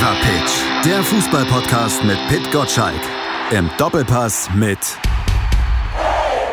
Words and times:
Fever 0.00 0.16
Pitch, 0.22 0.86
der 0.86 1.02
Fußballpodcast 1.02 2.04
mit 2.04 2.16
Pit 2.28 2.50
Gottschalk. 2.50 3.02
Im 3.50 3.68
Doppelpass 3.76 4.48
mit 4.54 4.78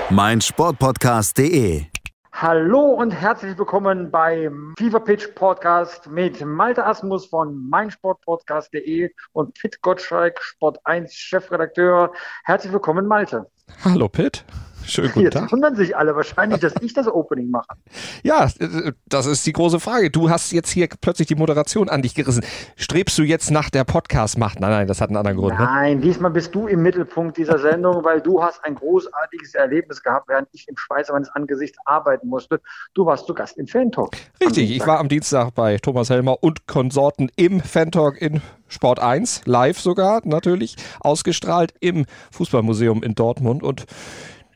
meinsportpodcast.de. 0.09 1.86
Hallo 2.33 2.81
und 2.81 3.11
herzlich 3.11 3.57
willkommen 3.57 4.11
beim 4.11 4.73
Fever 4.77 4.99
Pitch 4.99 5.33
Podcast 5.33 6.07
mit 6.07 6.43
Malte 6.43 6.86
Asmus 6.86 7.27
von 7.27 7.70
meinsportpodcast.de 7.70 9.11
und 9.31 9.54
Pit 9.54 9.82
Gottschalk, 9.82 10.43
Sport 10.43 10.79
1 10.84 11.14
Chefredakteur. 11.14 12.11
Herzlich 12.43 12.73
willkommen, 12.73 13.07
Malte. 13.07 13.50
Hallo, 13.86 14.09
Pit. 14.09 14.43
Schönen 14.88 15.11
guten 15.11 15.25
Jetzt 15.25 15.33
Tag. 15.33 15.51
wundern 15.51 15.75
sich 15.75 15.97
alle 15.97 16.15
wahrscheinlich, 16.15 16.61
dass 16.61 16.73
ich 16.81 16.93
das 16.93 17.07
Opening 17.07 17.49
mache. 17.49 17.67
Ja, 18.23 18.45
äh, 18.59 18.93
das 19.07 19.25
ist 19.25 19.45
die 19.45 19.53
große 19.53 19.79
Frage. 19.79 20.09
Du 20.09 20.29
hast 20.29 20.52
jetzt 20.53 20.70
hier 20.70 20.88
plötzlich 21.02 21.27
die 21.27 21.35
Moderation 21.35 21.89
an 21.89 22.02
dich 22.02 22.16
gerissen. 22.16 22.43
Strebst 22.77 23.17
du 23.17 23.23
jetzt 23.23 23.52
nach 23.52 23.70
der 23.70 23.84
Podcast-Macht? 23.84 24.59
Nein, 24.62 24.71
nein, 24.71 24.88
das 24.88 25.02
hat 25.02 25.09
einen 25.09 25.17
anderen 25.17 25.38
Grund. 25.38 25.59
Ne? 25.59 25.65
Nein, 25.65 26.02
diesmal 26.02 26.31
bist 26.31 26.55
du 26.55 26.67
im 26.67 26.81
Mittelpunkt 26.81 27.38
dieser 27.38 27.59
Sendung, 27.59 28.03
weil 28.03 28.21
du 28.21 28.41
hast 28.41 28.63
ein 28.63 28.76
großartiges 28.76 29.55
Erlebnis 29.55 30.02
gehabt, 30.02 30.29
während 30.29 30.48
ich 30.53 30.67
im 30.67 30.77
Schweiße 30.77 31.12
meines 31.12 31.29
Angesichts 31.29 31.77
arbeiten 31.85 32.29
musste. 32.29 32.62
Du 32.93 33.05
warst 33.05 33.27
zu 33.27 33.34
Gast 33.34 33.57
im 33.57 33.67
Fan-Talk. 33.67 34.12
Richtig, 34.41 34.71
ich 34.71 34.88
war 34.88 34.99
am 34.99 35.09
Dienstag 35.09 35.51
bei 35.51 35.77
Thomas 35.77 36.09
Helmer 36.09 36.41
und 36.41 36.67
Konsorten 36.67 37.29
im 37.35 37.59
Fan-Talk 37.59 38.21
in 38.21 38.41
Sport 38.70 38.99
1, 38.99 39.41
live 39.45 39.79
sogar 39.79 40.21
natürlich, 40.26 40.76
ausgestrahlt 40.99 41.73
im 41.79 42.05
Fußballmuseum 42.31 43.04
in 43.04 43.15
Dortmund 43.15 43.63
und 43.63 43.85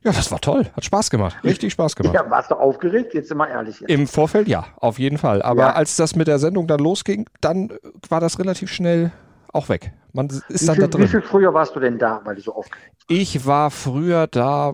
ja, 0.04 0.12
das 0.12 0.32
war 0.32 0.40
toll, 0.42 0.66
hat 0.76 0.84
Spaß 0.86 1.10
gemacht, 1.10 1.38
richtig 1.44 1.74
Spaß 1.74 1.96
gemacht. 1.96 2.14
Ja, 2.16 2.30
warst 2.30 2.52
du 2.52 2.56
aufgeregt? 2.56 3.14
Jetzt 3.14 3.28
sind 3.30 3.38
wir 3.38 3.48
ehrlich. 3.50 3.80
Jetzt. 3.80 3.90
Im 3.90 4.08
Vorfeld 4.08 4.48
ja, 4.48 4.66
auf 4.78 5.00
jeden 5.00 5.18
Fall. 5.18 5.42
Aber 5.42 5.62
Ja. 5.62 5.74
als 5.74 5.96
das 5.96 6.16
mit 6.16 6.28
der 6.28 6.40
Sendung 6.40 6.68
dann 6.68 6.80
losging, 6.80 7.28
dann 7.42 7.72
war 8.10 8.20
das 8.20 8.40
relativ 8.40 8.70
schnell 8.72 9.12
auch 9.54 9.70
weg. 9.70 9.92
Man 10.14 10.28
ist 10.28 10.44
Wie 10.50 10.66
dann 10.66 10.68
da 10.68 10.74
viel, 10.76 10.84
wie 10.86 10.90
drin. 10.98 11.08
viel 11.08 11.22
früher 11.22 11.54
warst 11.54 11.76
du 11.76 11.80
denn 11.80 11.98
da, 12.00 12.22
weil 12.24 12.36
du 12.36 12.42
so 12.42 12.56
aufgeregt 12.56 12.96
Ich 13.08 13.46
war 13.46 13.70
früher 13.72 14.28
da, 14.28 14.74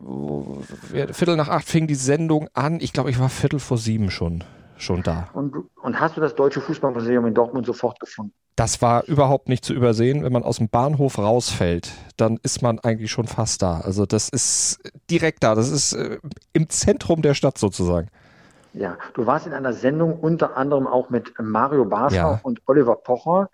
Viertel 1.11 1.35
nach 1.35 1.49
acht 1.49 1.67
fing 1.67 1.87
die 1.87 1.95
Sendung 1.95 2.47
an. 2.53 2.79
Ich 2.79 2.93
glaube, 2.93 3.09
ich 3.09 3.19
war 3.19 3.29
Viertel 3.29 3.59
vor 3.59 3.77
sieben 3.77 4.09
schon, 4.11 4.43
schon 4.77 5.03
da. 5.03 5.29
Und, 5.33 5.53
und 5.81 5.99
hast 5.99 6.17
du 6.17 6.21
das 6.21 6.35
Deutsche 6.35 6.61
Fußballmuseum 6.61 7.25
in 7.25 7.33
Dortmund 7.33 7.65
sofort 7.65 7.99
gefunden? 7.99 8.33
Das 8.57 8.81
war 8.81 9.05
überhaupt 9.05 9.49
nicht 9.49 9.63
zu 9.63 9.73
übersehen. 9.73 10.23
Wenn 10.23 10.33
man 10.33 10.41
aus 10.41 10.57
dem 10.57 10.67
Bahnhof 10.67 11.19
rausfällt, 11.19 11.91
dann 12.17 12.39
ist 12.41 12.63
man 12.63 12.79
eigentlich 12.79 13.11
schon 13.11 13.27
fast 13.27 13.61
da. 13.61 13.81
Also 13.81 14.07
das 14.07 14.29
ist 14.29 14.79
direkt 15.11 15.43
da. 15.43 15.53
Das 15.53 15.69
ist 15.69 15.93
äh, 15.93 16.17
im 16.53 16.67
Zentrum 16.67 17.21
der 17.21 17.35
Stadt 17.35 17.59
sozusagen. 17.59 18.07
Ja, 18.73 18.97
du 19.13 19.27
warst 19.27 19.45
in 19.45 19.53
einer 19.53 19.73
Sendung 19.73 20.19
unter 20.19 20.57
anderem 20.57 20.87
auch 20.87 21.11
mit 21.11 21.33
Mario 21.39 21.85
Basler 21.85 22.17
Ja. 22.17 22.39
und 22.41 22.61
Oliver 22.65 22.95
Pocher. 22.95 23.49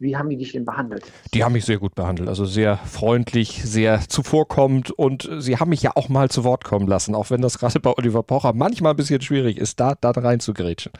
Wie 0.00 0.16
haben 0.16 0.28
die 0.28 0.36
dich 0.36 0.50
denn 0.52 0.64
behandelt? 0.64 1.04
Die 1.34 1.44
haben 1.44 1.52
mich 1.52 1.64
sehr 1.64 1.78
gut 1.78 1.94
behandelt. 1.94 2.28
Also 2.28 2.44
sehr 2.44 2.78
freundlich, 2.78 3.62
sehr 3.64 4.00
zuvorkommend 4.08 4.90
und 4.90 5.30
sie 5.38 5.56
haben 5.58 5.70
mich 5.70 5.82
ja 5.82 5.92
auch 5.94 6.08
mal 6.08 6.30
zu 6.30 6.42
Wort 6.42 6.64
kommen 6.64 6.88
lassen, 6.88 7.14
auch 7.14 7.30
wenn 7.30 7.42
das 7.42 7.58
gerade 7.58 7.78
bei 7.78 7.92
Oliver 7.96 8.24
Pocher 8.24 8.52
manchmal 8.54 8.92
ein 8.92 8.96
bisschen 8.96 9.20
schwierig 9.20 9.56
ist, 9.56 9.78
da 9.78 9.94
dann 10.00 10.14
reinzugrätschen. 10.14 10.92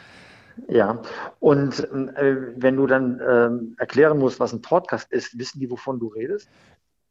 Ja, 0.66 1.02
und 1.40 1.80
äh, 1.80 2.36
wenn 2.56 2.76
du 2.76 2.86
dann 2.86 3.20
ähm, 3.26 3.74
erklären 3.78 4.18
musst, 4.18 4.40
was 4.40 4.52
ein 4.52 4.62
Podcast 4.62 5.12
ist, 5.12 5.38
wissen 5.38 5.60
die, 5.60 5.70
wovon 5.70 5.98
du 5.98 6.08
redest? 6.08 6.48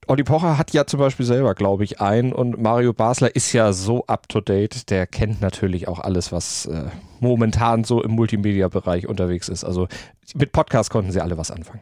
Olli 0.10 0.24
Pocher 0.24 0.58
hat 0.58 0.72
ja 0.72 0.86
zum 0.86 1.00
Beispiel 1.00 1.26
selber, 1.26 1.54
glaube 1.54 1.84
ich, 1.84 2.00
einen 2.00 2.32
und 2.32 2.62
Mario 2.62 2.94
Basler 2.94 3.36
ist 3.36 3.52
ja 3.52 3.74
so 3.74 4.06
up 4.08 4.30
to 4.30 4.40
date, 4.40 4.90
der 4.90 5.06
kennt 5.06 5.42
natürlich 5.42 5.90
auch 5.90 6.00
alles, 6.00 6.32
was 6.32 6.66
äh, 6.66 6.86
momentan 7.20 7.84
so 7.84 8.02
im 8.02 8.12
Multimedia-Bereich 8.12 9.08
unterwegs 9.08 9.50
ist. 9.50 9.66
Also 9.66 9.88
mit 10.34 10.54
Podcast 10.54 10.92
konnten 10.92 11.12
sie 11.12 11.20
alle 11.20 11.38
was 11.38 11.52
anfangen. 11.52 11.82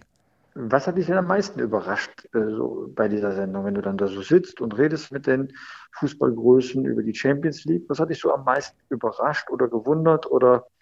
Was 0.56 0.88
hat 0.88 0.98
dich 0.98 1.06
denn 1.06 1.18
am 1.18 1.28
meisten 1.28 1.60
überrascht 1.60 2.28
äh, 2.34 2.40
so 2.40 2.90
bei 2.96 3.10
dieser 3.10 3.34
Sendung, 3.34 3.66
wenn 3.66 3.76
du 3.76 3.82
dann 3.82 3.98
da 3.98 4.08
so 4.08 4.22
sitzt 4.22 4.60
und 4.60 4.76
redest 4.76 5.12
mit 5.12 5.28
den 5.28 5.52
Fußballgrößen 6.00 6.84
über 6.86 7.04
die 7.04 7.14
Champions 7.14 7.66
League? 7.66 7.84
Was 7.90 8.00
hat 8.00 8.10
dich 8.10 8.20
so 8.20 8.34
am 8.34 8.46
meisten 8.46 8.78
überrascht 8.90 9.52
oder 9.52 9.68
gewundert 9.68 10.32
oder 10.32 10.56
äh, 10.56 10.75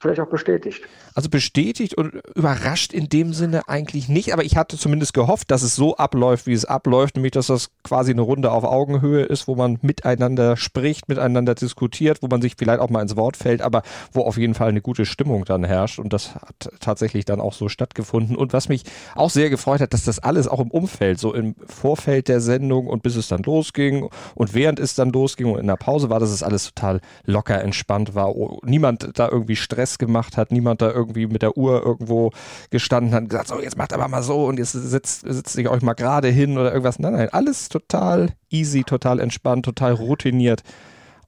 vielleicht 0.00 0.20
auch 0.20 0.28
bestätigt? 0.28 0.82
Also 1.14 1.28
bestätigt 1.28 1.94
und 1.94 2.14
überrascht 2.34 2.92
in 2.92 3.08
dem 3.08 3.32
Sinne 3.32 3.68
eigentlich 3.68 4.08
nicht, 4.08 4.32
aber 4.32 4.44
ich 4.44 4.56
hatte 4.56 4.78
zumindest 4.78 5.14
gehofft, 5.14 5.50
dass 5.50 5.62
es 5.62 5.74
so 5.74 5.96
abläuft, 5.96 6.46
wie 6.46 6.52
es 6.52 6.64
abläuft, 6.64 7.16
nämlich 7.16 7.32
dass 7.32 7.48
das 7.48 7.70
quasi 7.82 8.12
eine 8.12 8.22
Runde 8.22 8.52
auf 8.52 8.64
Augenhöhe 8.64 9.24
ist, 9.24 9.48
wo 9.48 9.56
man 9.56 9.78
miteinander 9.82 10.56
spricht, 10.56 11.08
miteinander 11.08 11.54
diskutiert, 11.54 12.22
wo 12.22 12.28
man 12.28 12.40
sich 12.40 12.54
vielleicht 12.56 12.80
auch 12.80 12.90
mal 12.90 13.02
ins 13.02 13.16
Wort 13.16 13.36
fällt, 13.36 13.62
aber 13.62 13.82
wo 14.12 14.22
auf 14.22 14.36
jeden 14.36 14.54
Fall 14.54 14.68
eine 14.68 14.80
gute 14.80 15.04
Stimmung 15.06 15.44
dann 15.44 15.64
herrscht. 15.64 15.98
Und 15.98 16.12
das 16.12 16.34
hat 16.34 16.70
tatsächlich 16.80 17.24
dann 17.24 17.40
auch 17.40 17.52
so 17.52 17.68
stattgefunden. 17.68 18.36
Und 18.36 18.52
was 18.52 18.68
mich 18.68 18.84
auch 19.14 19.30
sehr 19.30 19.50
gefreut 19.50 19.80
hat, 19.80 19.92
dass 19.92 20.04
das 20.04 20.20
alles 20.20 20.46
auch 20.46 20.60
im 20.60 20.70
Umfeld, 20.70 21.18
so 21.18 21.34
im 21.34 21.56
Vorfeld 21.66 22.28
der 22.28 22.40
Sendung 22.40 22.86
und 22.86 23.02
bis 23.02 23.16
es 23.16 23.28
dann 23.28 23.42
losging 23.42 24.08
und 24.34 24.54
während 24.54 24.78
es 24.78 24.94
dann 24.94 25.10
losging 25.10 25.50
und 25.50 25.58
in 25.58 25.66
der 25.66 25.76
Pause 25.76 26.10
war, 26.10 26.20
dass 26.20 26.30
es 26.30 26.42
alles 26.42 26.72
total 26.72 27.00
locker 27.24 27.60
entspannt 27.60 28.14
war, 28.14 28.28
Oh, 28.36 28.60
niemand 28.64 29.18
da 29.18 29.28
irgendwie 29.28 29.56
Stress 29.56 29.87
gemacht 29.96 30.36
hat, 30.36 30.52
niemand 30.52 30.82
da 30.82 30.90
irgendwie 30.90 31.26
mit 31.26 31.40
der 31.40 31.56
Uhr 31.56 31.82
irgendwo 31.82 32.32
gestanden 32.68 33.14
hat 33.14 33.22
und 33.22 33.28
gesagt, 33.30 33.48
so 33.48 33.60
jetzt 33.60 33.78
macht 33.78 33.94
aber 33.94 34.08
mal 34.08 34.22
so 34.22 34.44
und 34.44 34.58
jetzt 34.58 34.72
setzt, 34.72 35.22
setzt 35.22 35.54
sich 35.54 35.68
euch 35.68 35.80
mal 35.80 35.94
gerade 35.94 36.28
hin 36.28 36.58
oder 36.58 36.70
irgendwas. 36.70 36.98
Nein, 36.98 37.14
nein, 37.14 37.28
alles 37.30 37.70
total 37.70 38.34
easy, 38.50 38.84
total 38.84 39.20
entspannt, 39.20 39.64
total 39.64 39.94
routiniert. 39.94 40.62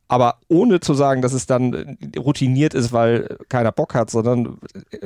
Aber 0.09 0.41
ohne 0.49 0.81
zu 0.81 0.93
sagen, 0.93 1.23
dass 1.23 1.33
es 1.33 1.47
dann 1.47 1.97
routiniert 2.19 2.75
ist, 2.75 2.93
weil 2.93 3.39
keiner 3.49 3.71
Bock 3.71 3.95
hat, 3.95 4.11
sondern, 4.11 4.59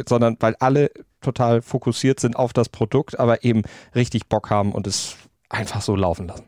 sondern 0.08 0.38
weil 0.40 0.56
alle 0.60 0.90
total 1.20 1.60
fokussiert 1.60 2.20
sind 2.20 2.36
auf 2.36 2.54
das 2.54 2.70
Produkt, 2.70 3.20
aber 3.20 3.44
eben 3.44 3.62
richtig 3.94 4.28
Bock 4.30 4.48
haben 4.48 4.72
und 4.72 4.86
es 4.86 5.16
einfach 5.50 5.82
so 5.82 5.94
laufen 5.94 6.26
lassen. 6.26 6.46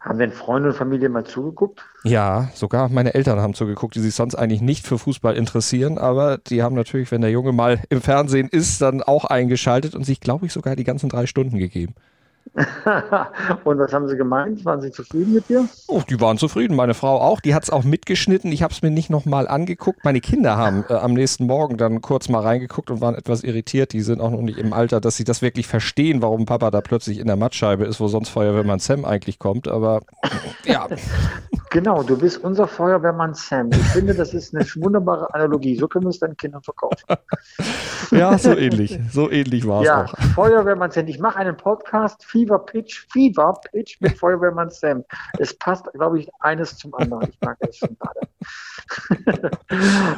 Haben 0.00 0.18
denn 0.18 0.32
Freunde 0.32 0.70
und 0.70 0.74
Familie 0.74 1.10
mal 1.10 1.24
zugeguckt? 1.24 1.84
Ja, 2.04 2.48
sogar 2.54 2.88
meine 2.88 3.12
Eltern 3.12 3.38
haben 3.38 3.52
zugeguckt, 3.52 3.94
die 3.94 4.00
sich 4.00 4.14
sonst 4.14 4.34
eigentlich 4.34 4.62
nicht 4.62 4.86
für 4.86 4.98
Fußball 4.98 5.36
interessieren, 5.36 5.98
aber 5.98 6.38
die 6.38 6.62
haben 6.62 6.74
natürlich, 6.74 7.10
wenn 7.12 7.20
der 7.20 7.30
Junge 7.30 7.52
mal 7.52 7.80
im 7.90 8.00
Fernsehen 8.00 8.48
ist, 8.48 8.80
dann 8.80 9.02
auch 9.02 9.26
eingeschaltet 9.26 9.94
und 9.94 10.04
sich, 10.04 10.20
glaube 10.20 10.46
ich, 10.46 10.54
sogar 10.54 10.74
die 10.74 10.84
ganzen 10.84 11.10
drei 11.10 11.26
Stunden 11.26 11.58
gegeben. 11.58 11.94
und 13.64 13.78
was 13.78 13.92
haben 13.92 14.08
sie 14.08 14.16
gemeint? 14.16 14.64
Waren 14.64 14.80
sie 14.80 14.90
zufrieden 14.90 15.34
mit 15.34 15.48
dir? 15.48 15.68
Oh, 15.86 16.02
die 16.08 16.20
waren 16.20 16.36
zufrieden, 16.36 16.74
meine 16.74 16.94
Frau 16.94 17.20
auch. 17.20 17.40
Die 17.40 17.54
hat 17.54 17.62
es 17.62 17.70
auch 17.70 17.84
mitgeschnitten. 17.84 18.50
Ich 18.50 18.62
habe 18.62 18.72
es 18.72 18.82
mir 18.82 18.90
nicht 18.90 19.08
nochmal 19.08 19.46
angeguckt. 19.46 20.04
Meine 20.04 20.20
Kinder 20.20 20.56
haben 20.56 20.84
äh, 20.88 20.94
am 20.94 21.12
nächsten 21.14 21.46
Morgen 21.46 21.76
dann 21.76 22.00
kurz 22.00 22.28
mal 22.28 22.40
reingeguckt 22.40 22.90
und 22.90 23.00
waren 23.00 23.14
etwas 23.14 23.44
irritiert. 23.44 23.92
Die 23.92 24.00
sind 24.00 24.20
auch 24.20 24.30
noch 24.30 24.42
nicht 24.42 24.58
im 24.58 24.72
Alter, 24.72 25.00
dass 25.00 25.16
sie 25.16 25.24
das 25.24 25.42
wirklich 25.42 25.68
verstehen, 25.68 26.22
warum 26.22 26.44
Papa 26.44 26.72
da 26.72 26.80
plötzlich 26.80 27.18
in 27.18 27.28
der 27.28 27.36
Mattscheibe 27.36 27.84
ist, 27.84 28.00
wo 28.00 28.08
sonst 28.08 28.30
Feuerwehrmann 28.30 28.80
Sam 28.80 29.04
eigentlich 29.04 29.38
kommt. 29.38 29.68
Aber 29.68 30.00
ja, 30.64 30.88
Genau, 31.72 32.02
du 32.02 32.18
bist 32.18 32.38
unser 32.42 32.66
Feuerwehrmann 32.66 33.32
Sam. 33.34 33.70
Ich 33.70 33.78
finde, 33.90 34.12
das 34.12 34.34
ist 34.34 34.52
eine 34.52 34.64
wunderbare 34.76 35.32
Analogie. 35.32 35.76
So 35.76 35.86
können 35.86 36.04
wir 36.04 36.10
es 36.10 36.18
deinen 36.18 36.36
Kindern 36.36 36.62
verkaufen. 36.64 36.96
ja, 38.10 38.36
so 38.38 38.56
ähnlich. 38.56 38.98
So 39.12 39.30
ähnlich 39.30 39.64
war 39.68 39.82
es 39.82 39.86
Ja, 39.86 40.04
auch. 40.04 40.14
Feuerwehrmann 40.34 40.90
Sam. 40.90 41.06
Ich 41.06 41.20
mache 41.20 41.38
einen 41.38 41.56
Podcast, 41.56 42.24
Fever 42.24 42.58
Pitch, 42.58 43.06
Fever 43.12 43.54
Pitch 43.70 44.00
mit 44.00 44.18
Feuerwehrmann 44.18 44.70
Sam. 44.70 45.04
Es 45.38 45.56
passt, 45.56 45.86
glaube 45.92 46.18
ich, 46.18 46.28
eines 46.40 46.76
zum 46.76 46.92
anderen. 46.94 47.28
Ich 47.30 47.38
mag 47.40 47.56
es 47.60 47.76
schon 47.76 47.96
gerade. 48.00 48.20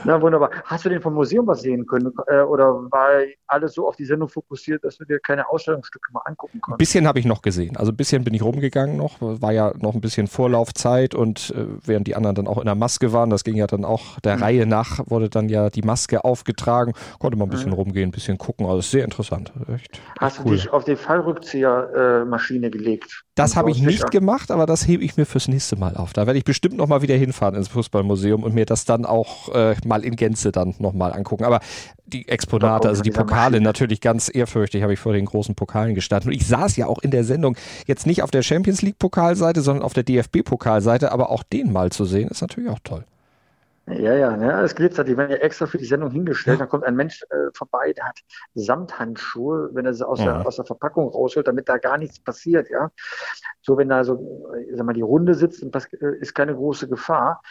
Na 0.05 0.23
wunderbar. 0.23 0.51
Hast 0.65 0.87
du 0.87 0.89
denn 0.89 1.03
vom 1.03 1.13
Museum 1.13 1.47
was 1.47 1.61
sehen 1.61 1.87
können? 1.87 2.13
Äh, 2.29 2.41
Oder 2.41 2.73
war 2.91 3.09
alles 3.47 3.75
so 3.75 3.87
auf 3.87 3.97
die 3.97 4.07
Sendung 4.07 4.31
fokussiert, 4.31 4.85
dass 4.85 4.97
du 4.97 5.05
dir 5.05 5.19
keine 5.21 5.51
Ausstellungsstücke 5.51 6.13
mal 6.13 6.23
angucken 6.25 6.57
Ein 6.59 6.61
konntest? 6.63 6.79
bisschen 6.79 7.07
habe 7.07 7.19
ich 7.19 7.27
noch 7.27 7.43
gesehen. 7.43 7.77
Also 7.77 7.93
ein 7.93 7.97
bisschen 7.97 8.25
bin 8.25 8.33
ich 8.33 8.43
rumgegangen 8.43 8.97
noch. 8.97 9.21
War 9.21 9.53
ja 9.53 9.73
noch 9.79 9.95
ein 9.95 10.01
bisschen 10.01 10.29
Vorlaufzeit 10.29 11.15
und 11.15 11.42
äh, 11.51 11.67
während 11.85 12.07
die 12.07 12.15
anderen 12.17 12.35
dann 12.37 12.47
auch 12.47 12.59
in 12.59 12.67
der 12.67 12.75
Maske 12.75 13.13
waren, 13.13 13.31
das 13.31 13.45
ging 13.45 13.57
ja 13.57 13.67
dann 13.67 13.85
auch 13.85 14.19
der 14.21 14.37
Mhm. 14.37 14.43
Reihe 14.43 14.67
nach, 14.67 15.01
wurde 15.11 15.29
dann 15.29 15.49
ja 15.49 15.71
die 15.71 15.83
Maske 15.83 16.25
aufgetragen. 16.25 16.93
Konnte 17.19 17.37
man 17.37 17.49
ein 17.49 17.51
bisschen 17.51 17.73
rumgehen, 17.73 18.09
ein 18.09 18.13
bisschen 18.13 18.39
gucken. 18.39 18.67
Also 18.67 18.81
sehr 18.81 19.05
interessant. 19.05 19.53
Echt, 19.75 20.01
Hast 20.19 20.39
echt 20.39 20.39
du 20.39 20.45
dich 20.45 20.71
auf 20.71 20.85
die 20.85 20.97
Fallrückziehermaschine 20.97 22.71
gelegt? 22.71 23.25
Das 23.35 23.57
habe 23.57 23.71
ich 23.71 23.81
nicht 23.81 24.11
gemacht, 24.11 24.51
aber 24.51 24.67
das 24.67 24.87
hebe 24.87 25.03
ich 25.03 25.17
mir 25.17 25.25
fürs 25.25 25.49
nächste 25.49 25.77
Mal 25.77 25.97
auf. 25.97 26.13
Da 26.13 26.27
werde 26.27 26.39
ich 26.39 26.45
bestimmt 26.45 26.77
noch 26.77 26.87
mal 26.87 27.01
wieder 27.01 27.15
hinfahren 27.15 27.55
ins 27.55 27.69
Fußballmuseum 27.69 28.43
und 28.43 28.55
mir 28.55 28.67
das 28.67 28.85
dann 28.85 29.07
auch 29.07 29.49
äh, 29.55 29.75
mal 29.87 30.05
in 30.05 30.17
Gänze 30.17 30.53
dann 30.53 30.75
noch 30.79 30.93
mal 30.93 31.15
angucken. 31.15 31.45
Aber 31.45 31.61
die 32.05 32.29
Exponate, 32.29 32.89
also 32.89 33.03
die 33.03 33.11
Pokale, 33.11 33.63
natürlich 33.63 34.03
ganz 34.03 34.31
ehrfürchtig 34.33 34.83
habe 34.83 34.93
ich 34.93 34.99
vor 34.99 35.15
den 35.15 35.25
großen 35.25 35.55
Pokalen 35.55 35.95
gestanden. 35.95 36.31
Und 36.31 36.37
ich 36.37 36.47
saß 36.47 36.77
ja 36.77 36.87
auch 36.87 36.99
in 36.99 37.11
der 37.11 37.25
Sendung 37.25 37.57
jetzt 37.87 38.07
nicht 38.07 38.23
auf 38.23 38.31
der 38.31 38.43
Champions 38.43 38.83
League 38.83 38.99
Pokalseite, 38.99 39.63
sondern 39.63 39.83
auf 39.83 39.95
der 39.95 40.03
DFB 40.03 40.45
Pokalseite. 40.45 41.11
Aber 41.11 41.31
auch 41.31 41.43
den 41.43 41.73
mal 41.73 41.91
zu 41.91 42.05
sehen, 42.05 42.29
ist 42.29 42.43
natürlich 42.43 42.69
auch 42.69 42.81
toll. 42.85 43.05
Ja, 43.99 44.15
ja, 44.15 44.37
ja, 44.37 44.63
es 44.63 44.75
glitzert. 44.75 45.09
Die 45.09 45.17
werden 45.17 45.31
ja 45.31 45.37
extra 45.39 45.67
für 45.67 45.79
die 45.79 45.85
Sendung 45.85 46.11
hingestellt. 46.11 46.61
Dann 46.61 46.69
kommt 46.69 46.85
ein 46.85 46.97
Mensch 46.97 47.23
äh, 47.31 47.51
vorbei, 47.55 47.93
der 47.93 48.05
hat 48.07 48.21
Samthandschuhe, 48.55 49.71
wenn 49.73 49.87
er 49.87 49.95
sie 49.95 50.07
aus, 50.07 50.21
Mhm. 50.21 50.25
der, 50.25 50.47
aus 50.47 50.57
der 50.57 50.65
Verpackung 50.65 51.09
rausholt, 51.09 51.47
damit 51.47 51.69
da 51.69 51.79
gar 51.79 51.99
nichts 51.99 52.21
passiert, 52.21 52.69
ja. 52.71 52.91
So, 53.61 53.77
wenn 53.79 53.89
da 53.89 54.05
so, 54.05 54.53
äh, 54.55 54.75
sag 54.75 54.87
mal, 54.87 54.93
die 54.93 55.03
Runde 55.03 55.35
sitzt, 55.35 55.63
äh, 55.63 56.17
ist 56.21 56.35
keine 56.35 56.55
große 56.55 56.89
Gefahr. 56.89 57.43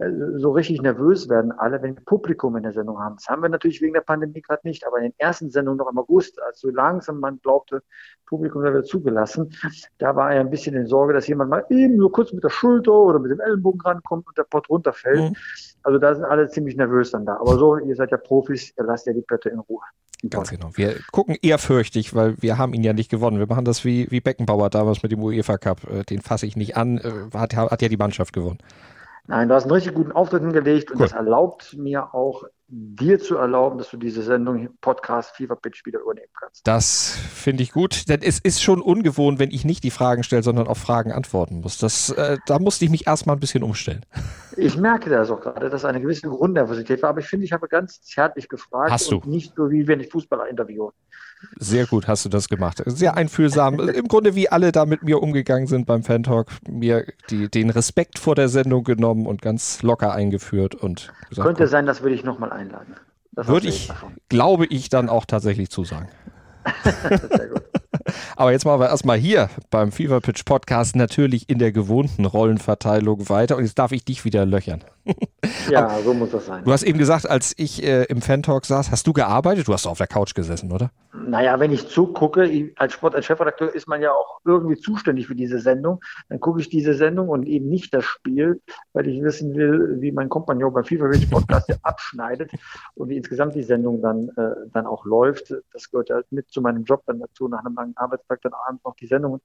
Äh, 0.00 0.38
so 0.38 0.50
richtig 0.52 0.80
nervös 0.80 1.28
werden 1.28 1.52
alle, 1.52 1.82
wenn 1.82 1.94
wir 1.94 2.04
Publikum 2.04 2.56
in 2.56 2.62
der 2.62 2.72
Sendung 2.72 2.98
haben. 2.98 3.16
Das 3.16 3.28
haben 3.28 3.42
wir 3.42 3.48
natürlich 3.48 3.80
wegen 3.80 3.94
der 3.94 4.00
Pandemie 4.00 4.40
gerade 4.40 4.62
nicht, 4.64 4.86
aber 4.86 4.98
in 4.98 5.04
den 5.04 5.14
ersten 5.18 5.50
Sendungen 5.50 5.78
noch 5.78 5.90
im 5.90 5.98
August, 5.98 6.40
als 6.42 6.60
so 6.60 6.70
langsam 6.70 7.20
man 7.20 7.38
glaubte, 7.42 7.82
Publikum 8.26 8.62
wird 8.62 8.86
zugelassen, 8.86 9.52
da 9.98 10.16
war 10.16 10.32
er 10.32 10.40
ein 10.40 10.50
bisschen 10.50 10.74
in 10.74 10.86
Sorge, 10.86 11.12
dass 11.12 11.26
jemand 11.26 11.50
mal 11.50 11.64
eben 11.68 11.96
nur 11.96 12.12
kurz 12.12 12.32
mit 12.32 12.44
der 12.44 12.50
Schulter 12.50 12.92
oder 12.92 13.18
mit 13.18 13.30
dem 13.30 13.40
Ellenbogen 13.40 13.80
rankommt 13.80 14.26
und 14.26 14.38
der 14.38 14.44
Pott 14.44 14.68
runterfällt. 14.70 15.30
Mhm. 15.30 15.36
Also 15.82 15.98
da 15.98 16.14
sind 16.14 16.24
alle 16.24 16.48
ziemlich 16.48 16.76
nervös 16.76 17.10
dann 17.10 17.26
da. 17.26 17.36
Aber 17.36 17.58
so, 17.58 17.76
ihr 17.76 17.96
seid 17.96 18.10
ja 18.10 18.16
Profis, 18.16 18.72
ihr 18.78 18.84
lasst 18.84 19.06
ja 19.06 19.12
die 19.12 19.22
Pötte 19.22 19.48
in 19.48 19.58
Ruhe. 19.58 19.82
Ganz 20.28 20.50
genau. 20.50 20.70
Wir 20.74 20.96
gucken 21.12 21.36
ehrfürchtig, 21.40 22.14
weil 22.14 22.36
wir 22.40 22.58
haben 22.58 22.74
ihn 22.74 22.84
ja 22.84 22.92
nicht 22.92 23.10
gewonnen. 23.10 23.38
Wir 23.38 23.46
machen 23.46 23.64
das 23.64 23.84
wie, 23.84 24.10
wie 24.10 24.20
Beckenbauer 24.20 24.68
damals 24.68 25.02
mit 25.02 25.12
dem 25.12 25.22
UEFA 25.22 25.56
Cup. 25.56 25.90
Äh, 25.90 26.04
den 26.04 26.20
fasse 26.20 26.46
ich 26.46 26.56
nicht 26.56 26.76
an. 26.76 26.98
Äh, 26.98 27.36
hat, 27.36 27.56
hat 27.56 27.82
ja 27.82 27.88
die 27.88 27.96
Mannschaft 27.96 28.32
gewonnen. 28.32 28.58
Nein, 29.26 29.48
du 29.48 29.54
hast 29.54 29.64
einen 29.64 29.72
richtig 29.72 29.94
guten 29.94 30.12
Auftritt 30.12 30.42
hingelegt 30.42 30.90
und 30.90 30.98
cool. 30.98 31.06
das 31.06 31.12
erlaubt 31.12 31.76
mir 31.76 32.14
auch 32.14 32.44
dir 32.72 33.18
zu 33.18 33.36
erlauben, 33.36 33.78
dass 33.78 33.90
du 33.90 33.96
diese 33.96 34.22
Sendung 34.22 34.68
Podcast 34.80 35.34
Fever 35.34 35.56
Pitch 35.56 35.84
wieder 35.84 36.00
übernehmen 36.00 36.30
kannst. 36.38 36.66
Das 36.66 37.18
finde 37.34 37.64
ich 37.64 37.72
gut, 37.72 38.08
denn 38.08 38.22
es 38.22 38.38
ist 38.38 38.62
schon 38.62 38.80
ungewohnt, 38.80 39.40
wenn 39.40 39.50
ich 39.50 39.64
nicht 39.64 39.82
die 39.82 39.90
Fragen 39.90 40.22
stelle, 40.22 40.44
sondern 40.44 40.68
auf 40.68 40.78
Fragen 40.78 41.10
antworten 41.10 41.60
muss. 41.60 41.78
Das, 41.78 42.10
äh, 42.10 42.38
da 42.46 42.60
musste 42.60 42.84
ich 42.84 42.90
mich 42.90 43.08
erstmal 43.08 43.36
ein 43.36 43.40
bisschen 43.40 43.62
umstellen. 43.62 44.06
Ich 44.56 44.76
merke 44.76 45.08
das 45.08 45.30
auch 45.30 45.40
gerade, 45.40 45.70
dass 45.70 45.86
eine 45.86 46.02
gewisse 46.02 46.28
Grundnervosität 46.28 47.02
war, 47.02 47.10
aber 47.10 47.20
ich 47.20 47.26
finde, 47.26 47.46
ich 47.46 47.52
habe 47.52 47.66
ganz 47.68 48.02
zärtlich 48.02 48.48
gefragt 48.48 48.90
Hast 48.90 49.10
du? 49.10 49.16
und 49.16 49.26
nicht 49.26 49.54
so 49.54 49.70
wie 49.70 49.86
wenn 49.86 50.00
ich 50.00 50.10
Fußballer 50.10 50.48
interviewe. 50.48 50.92
Sehr 51.58 51.86
gut 51.86 52.08
hast 52.08 52.24
du 52.24 52.28
das 52.28 52.48
gemacht. 52.48 52.82
Sehr 52.86 53.16
einfühlsam. 53.16 53.80
Im 53.80 54.08
Grunde 54.08 54.34
wie 54.34 54.48
alle 54.48 54.72
da 54.72 54.86
mit 54.86 55.02
mir 55.02 55.22
umgegangen 55.22 55.66
sind 55.66 55.86
beim 55.86 56.02
Fan-Talk. 56.02 56.48
Mir 56.68 57.06
die, 57.30 57.50
den 57.50 57.70
Respekt 57.70 58.18
vor 58.18 58.34
der 58.34 58.48
Sendung 58.48 58.84
genommen 58.84 59.26
und 59.26 59.42
ganz 59.42 59.82
locker 59.82 60.12
eingeführt 60.12 60.74
und 60.74 61.12
gesagt, 61.28 61.46
Könnte 61.46 61.66
sein, 61.66 61.86
das 61.86 62.02
würde 62.02 62.14
ich 62.14 62.24
nochmal 62.24 62.52
einladen. 62.52 62.94
Das 63.32 63.46
würde 63.46 63.68
ich, 63.68 63.90
glaube 64.28 64.66
ich, 64.66 64.88
dann 64.88 65.08
auch 65.08 65.24
tatsächlich 65.24 65.70
zusagen. 65.70 66.08
Sehr 66.84 67.46
gut. 67.48 67.62
Aber 68.36 68.52
jetzt 68.52 68.64
machen 68.64 68.80
wir 68.80 68.88
erstmal 68.88 69.18
hier 69.18 69.50
beim 69.70 69.92
Fever 69.92 70.20
Pitch 70.20 70.44
Podcast 70.44 70.96
natürlich 70.96 71.48
in 71.48 71.58
der 71.58 71.72
gewohnten 71.72 72.24
Rollenverteilung 72.24 73.28
weiter 73.28 73.56
und 73.56 73.64
jetzt 73.64 73.78
darf 73.78 73.92
ich 73.92 74.04
dich 74.04 74.24
wieder 74.24 74.46
löchern. 74.46 74.82
Ja, 75.70 75.86
Aber 75.86 76.02
so 76.02 76.14
muss 76.14 76.30
das 76.30 76.46
sein. 76.46 76.64
Du 76.64 76.72
hast 76.72 76.82
eben 76.82 76.98
gesagt, 76.98 77.28
als 77.28 77.54
ich 77.56 77.82
äh, 77.82 78.04
im 78.04 78.20
Fan-Talk 78.20 78.66
saß, 78.66 78.90
hast 78.90 79.06
du 79.06 79.12
gearbeitet? 79.12 79.68
Du 79.68 79.72
hast 79.72 79.86
auf 79.86 79.98
der 79.98 80.06
Couch 80.06 80.34
gesessen, 80.34 80.72
oder? 80.72 80.90
Naja, 81.12 81.58
wenn 81.58 81.72
ich 81.72 81.88
zugucke, 81.88 82.72
als 82.76 82.92
Sport, 82.92 83.14
als 83.14 83.24
Chefredakteur 83.26 83.74
ist 83.74 83.88
man 83.88 84.02
ja 84.02 84.12
auch 84.12 84.40
irgendwie 84.44 84.76
zuständig 84.76 85.26
für 85.26 85.34
diese 85.34 85.58
Sendung. 85.58 86.00
Dann 86.28 86.40
gucke 86.40 86.60
ich 86.60 86.68
diese 86.68 86.94
Sendung 86.94 87.28
und 87.28 87.46
eben 87.46 87.68
nicht 87.68 87.94
das 87.94 88.04
Spiel, 88.04 88.60
weil 88.92 89.08
ich 89.08 89.22
wissen 89.22 89.54
will, 89.54 90.00
wie 90.00 90.12
mein 90.12 90.28
Kompagnon 90.28 90.72
beim 90.72 90.84
FIFA 90.84 91.08
Pitch 91.08 91.30
Podcast 91.30 91.78
abschneidet 91.82 92.50
und 92.94 93.08
wie 93.08 93.16
insgesamt 93.16 93.54
die 93.54 93.62
Sendung 93.62 94.02
dann, 94.02 94.28
äh, 94.36 94.68
dann 94.72 94.86
auch 94.86 95.04
läuft. 95.04 95.54
Das 95.72 95.90
gehört 95.90 96.10
halt 96.10 96.26
mit 96.30 96.50
zu 96.50 96.60
meinem 96.60 96.84
Job 96.84 97.02
dann 97.06 97.20
dazu, 97.20 97.48
nach 97.48 97.64
einem 97.64 97.74
langen 97.74 97.96
Arbeitstag 97.96 98.42
dann 98.42 98.52
abends 98.52 98.84
noch 98.84 98.94
die 98.96 99.06
Sendungen, 99.06 99.40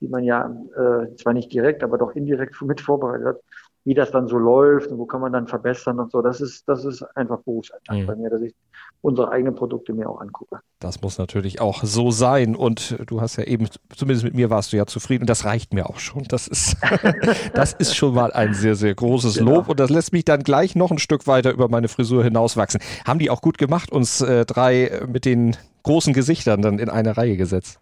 die 0.00 0.08
man 0.08 0.24
ja 0.24 0.46
äh, 0.76 1.14
zwar 1.16 1.32
nicht 1.32 1.52
direkt, 1.52 1.82
aber 1.82 1.98
doch 1.98 2.14
indirekt 2.14 2.60
mit 2.62 2.80
vorbereitet 2.80 3.26
hat, 3.26 3.40
wie 3.84 3.94
das 3.94 4.10
dann 4.10 4.28
so 4.28 4.38
läuft 4.38 4.90
und 4.90 4.98
wo 4.98 5.04
kann 5.04 5.20
man 5.20 5.32
dann 5.32 5.46
verbessern 5.46 5.98
und 6.00 6.10
so. 6.10 6.22
Das 6.22 6.40
ist, 6.40 6.66
das 6.66 6.84
ist 6.84 7.02
einfach 7.14 7.40
Berufsalltag 7.40 7.98
mhm. 7.98 8.06
bei 8.06 8.16
mir, 8.16 8.30
dass 8.30 8.40
ich 8.40 8.54
unsere 9.02 9.30
eigenen 9.30 9.54
Produkte 9.54 9.92
mir 9.92 10.08
auch 10.08 10.20
angucke. 10.20 10.60
Das 10.80 11.02
muss 11.02 11.18
natürlich 11.18 11.60
auch 11.60 11.84
so 11.84 12.10
sein. 12.10 12.56
Und 12.56 12.96
du 13.06 13.20
hast 13.20 13.36
ja 13.36 13.44
eben, 13.44 13.68
zumindest 13.94 14.24
mit 14.24 14.34
mir 14.34 14.48
warst 14.48 14.72
du 14.72 14.78
ja 14.78 14.86
zufrieden. 14.86 15.24
Und 15.24 15.30
das 15.30 15.44
reicht 15.44 15.74
mir 15.74 15.88
auch 15.90 15.98
schon. 15.98 16.24
Das 16.24 16.48
ist, 16.48 16.76
das 17.54 17.74
ist 17.74 17.94
schon 17.94 18.14
mal 18.14 18.32
ein 18.32 18.54
sehr, 18.54 18.74
sehr 18.74 18.94
großes 18.94 19.36
genau. 19.36 19.56
Lob. 19.56 19.68
Und 19.68 19.78
das 19.80 19.90
lässt 19.90 20.12
mich 20.12 20.24
dann 20.24 20.42
gleich 20.42 20.74
noch 20.74 20.90
ein 20.90 20.98
Stück 20.98 21.26
weiter 21.26 21.52
über 21.52 21.68
meine 21.68 21.88
Frisur 21.88 22.24
hinauswachsen. 22.24 22.80
Haben 23.06 23.18
die 23.18 23.28
auch 23.28 23.42
gut 23.42 23.58
gemacht, 23.58 23.92
uns 23.92 24.22
äh, 24.22 24.46
drei 24.46 25.02
mit 25.06 25.26
den 25.26 25.56
großen 25.82 26.14
Gesichtern 26.14 26.62
dann 26.62 26.78
in 26.78 26.88
eine 26.88 27.18
Reihe 27.18 27.36
gesetzt. 27.36 27.78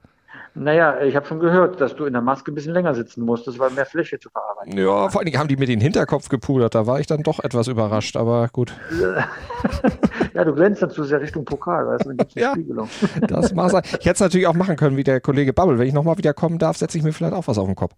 Naja, 0.54 1.00
ich 1.00 1.16
habe 1.16 1.26
schon 1.26 1.40
gehört, 1.40 1.80
dass 1.80 1.96
du 1.96 2.04
in 2.04 2.12
der 2.12 2.20
Maske 2.20 2.52
ein 2.52 2.54
bisschen 2.54 2.74
länger 2.74 2.94
sitzen 2.94 3.24
musstest, 3.24 3.58
weil 3.58 3.70
mehr 3.70 3.86
Fläche 3.86 4.18
zu 4.18 4.28
verarbeiten. 4.28 4.76
Ja, 4.76 5.08
vor 5.08 5.20
allen 5.20 5.26
Dingen 5.26 5.38
haben 5.38 5.48
die 5.48 5.56
mir 5.56 5.66
den 5.66 5.80
Hinterkopf 5.80 6.28
gepudert. 6.28 6.74
Da 6.74 6.86
war 6.86 7.00
ich 7.00 7.06
dann 7.06 7.22
doch 7.22 7.40
etwas 7.40 7.68
überrascht, 7.68 8.16
aber 8.16 8.48
gut. 8.52 8.74
ja, 10.34 10.44
du 10.44 10.54
glänzt 10.54 10.82
dazu 10.82 11.04
sehr 11.04 11.22
Richtung 11.22 11.46
Pokal, 11.46 11.86
weißt 11.86 12.04
du, 12.04 12.08
dann 12.10 12.16
gibt's 12.18 12.36
eine 12.36 12.44
ja, 12.44 12.52
Spiegelung. 12.52 12.88
das 13.22 13.54
mag 13.54 13.70
sein. 13.70 13.82
Ich 13.84 13.92
hätte 13.92 14.12
es 14.12 14.20
natürlich 14.20 14.46
auch 14.46 14.54
machen 14.54 14.76
können, 14.76 14.98
wie 14.98 15.04
der 15.04 15.22
Kollege 15.22 15.54
Bubble. 15.54 15.78
Wenn 15.78 15.86
ich 15.86 15.94
nochmal 15.94 16.18
wieder 16.18 16.34
kommen 16.34 16.58
darf, 16.58 16.76
setze 16.76 16.98
ich 16.98 17.04
mir 17.04 17.14
vielleicht 17.14 17.34
auch 17.34 17.48
was 17.48 17.56
auf 17.56 17.66
den 17.66 17.76
Kopf. 17.76 17.94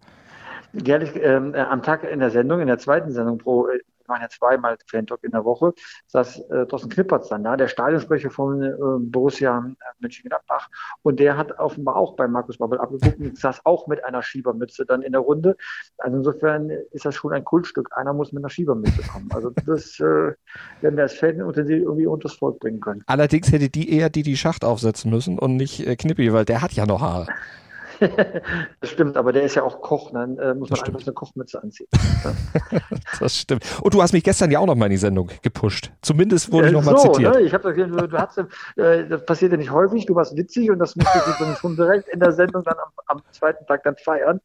Gerlich, 0.73 1.11
ähm, 1.15 1.53
äh, 1.55 1.59
am 1.59 1.83
Tag 1.83 2.03
in 2.03 2.19
der 2.19 2.29
Sendung, 2.29 2.61
in 2.61 2.67
der 2.67 2.77
zweiten 2.77 3.11
Sendung 3.11 3.37
pro 3.37 3.67
äh, 3.67 3.79
wir 4.05 4.13
machen 4.13 4.21
ja 4.23 4.29
zweimal 4.29 4.77
Fan-Talk 4.87 5.23
in 5.23 5.31
der 5.31 5.45
Woche, 5.45 5.73
saß 6.07 6.39
äh, 6.49 6.65
Thorsten 6.67 6.89
Knippertz 6.89 7.29
dann 7.29 7.43
da, 7.43 7.57
der 7.57 7.67
Stadionsprecher 7.67 8.29
von 8.29 8.61
äh, 8.61 8.73
Borussia 8.99 9.65
äh, 9.67 9.83
Mönchengladbach. 9.99 10.69
Und 11.01 11.19
der 11.19 11.37
hat 11.37 11.57
offenbar 11.59 11.95
auch 11.95 12.15
bei 12.15 12.27
Markus 12.27 12.57
Babbel 12.57 12.79
abgeguckt 12.79 13.19
und 13.19 13.37
saß 13.37 13.65
auch 13.65 13.87
mit 13.87 14.03
einer 14.03 14.21
Schiebermütze 14.21 14.85
dann 14.85 15.01
in 15.01 15.11
der 15.11 15.21
Runde. 15.21 15.57
Also 15.97 16.17
insofern 16.17 16.69
ist 16.91 17.05
das 17.05 17.15
schon 17.15 17.33
ein 17.33 17.43
Kultstück. 17.43 17.89
Einer 17.95 18.13
muss 18.13 18.31
mit 18.31 18.43
einer 18.43 18.49
Schiebermütze 18.49 19.01
kommen. 19.11 19.29
Also 19.33 19.49
das 19.65 19.99
äh, 19.99 20.33
werden 20.81 20.95
wir 20.95 21.03
als 21.03 21.13
Fan 21.13 21.39
irgendwie 21.39 22.07
unters 22.07 22.33
Volk 22.33 22.59
bringen 22.59 22.79
können. 22.79 23.03
Allerdings 23.07 23.51
hätte 23.51 23.69
die 23.69 23.91
eher 23.91 24.09
die 24.09 24.23
die 24.23 24.37
Schacht 24.37 24.63
aufsetzen 24.63 25.09
müssen 25.11 25.39
und 25.39 25.55
nicht 25.55 25.85
äh, 25.85 25.95
Knippi, 25.95 26.31
weil 26.33 26.45
der 26.45 26.61
hat 26.61 26.73
ja 26.73 26.85
noch 26.85 27.01
Haare. 27.01 27.27
das 28.81 28.89
stimmt, 28.89 29.17
aber 29.17 29.33
der 29.33 29.43
ist 29.43 29.55
ja 29.55 29.63
auch 29.63 29.81
Koch, 29.81 30.11
dann 30.11 30.37
äh, 30.37 30.53
muss 30.53 30.69
man 30.69 30.79
einfach 30.79 31.01
eine 31.01 31.13
Kochmütze 31.13 31.61
anziehen. 31.61 31.87
das 33.19 33.37
stimmt. 33.37 33.63
Und 33.81 33.93
du 33.93 34.01
hast 34.01 34.13
mich 34.13 34.23
gestern 34.23 34.51
ja 34.51 34.59
auch 34.59 34.65
noch 34.65 34.75
mal 34.75 34.85
in 34.85 34.91
die 34.91 34.97
Sendung 34.97 35.29
gepusht. 35.41 35.91
Zumindest 36.01 36.51
wurde 36.51 36.65
äh, 36.65 36.69
ich 36.69 36.73
noch 36.73 36.83
mal 36.83 36.97
so, 36.97 37.11
zitiert. 37.11 37.35
Ne? 37.35 37.41
Ich 37.41 37.53
habe 37.53 37.73
das, 37.73 38.09
du 38.09 38.17
hast, 38.17 38.37
äh, 38.37 39.07
das 39.07 39.25
passiert 39.25 39.51
ja 39.51 39.57
nicht 39.57 39.71
häufig, 39.71 40.05
du 40.05 40.15
warst 40.15 40.35
witzig 40.35 40.71
und 40.71 40.79
das 40.79 40.95
musste 40.95 41.17
ich 41.17 41.57
schon 41.57 41.75
direkt 41.75 42.09
in 42.09 42.19
der 42.19 42.31
Sendung 42.31 42.63
dann 42.63 42.75
am, 42.75 43.17
am, 43.17 43.21
zweiten 43.31 43.65
Tag 43.65 43.83
dann 43.83 43.95
feiern. 43.97 44.39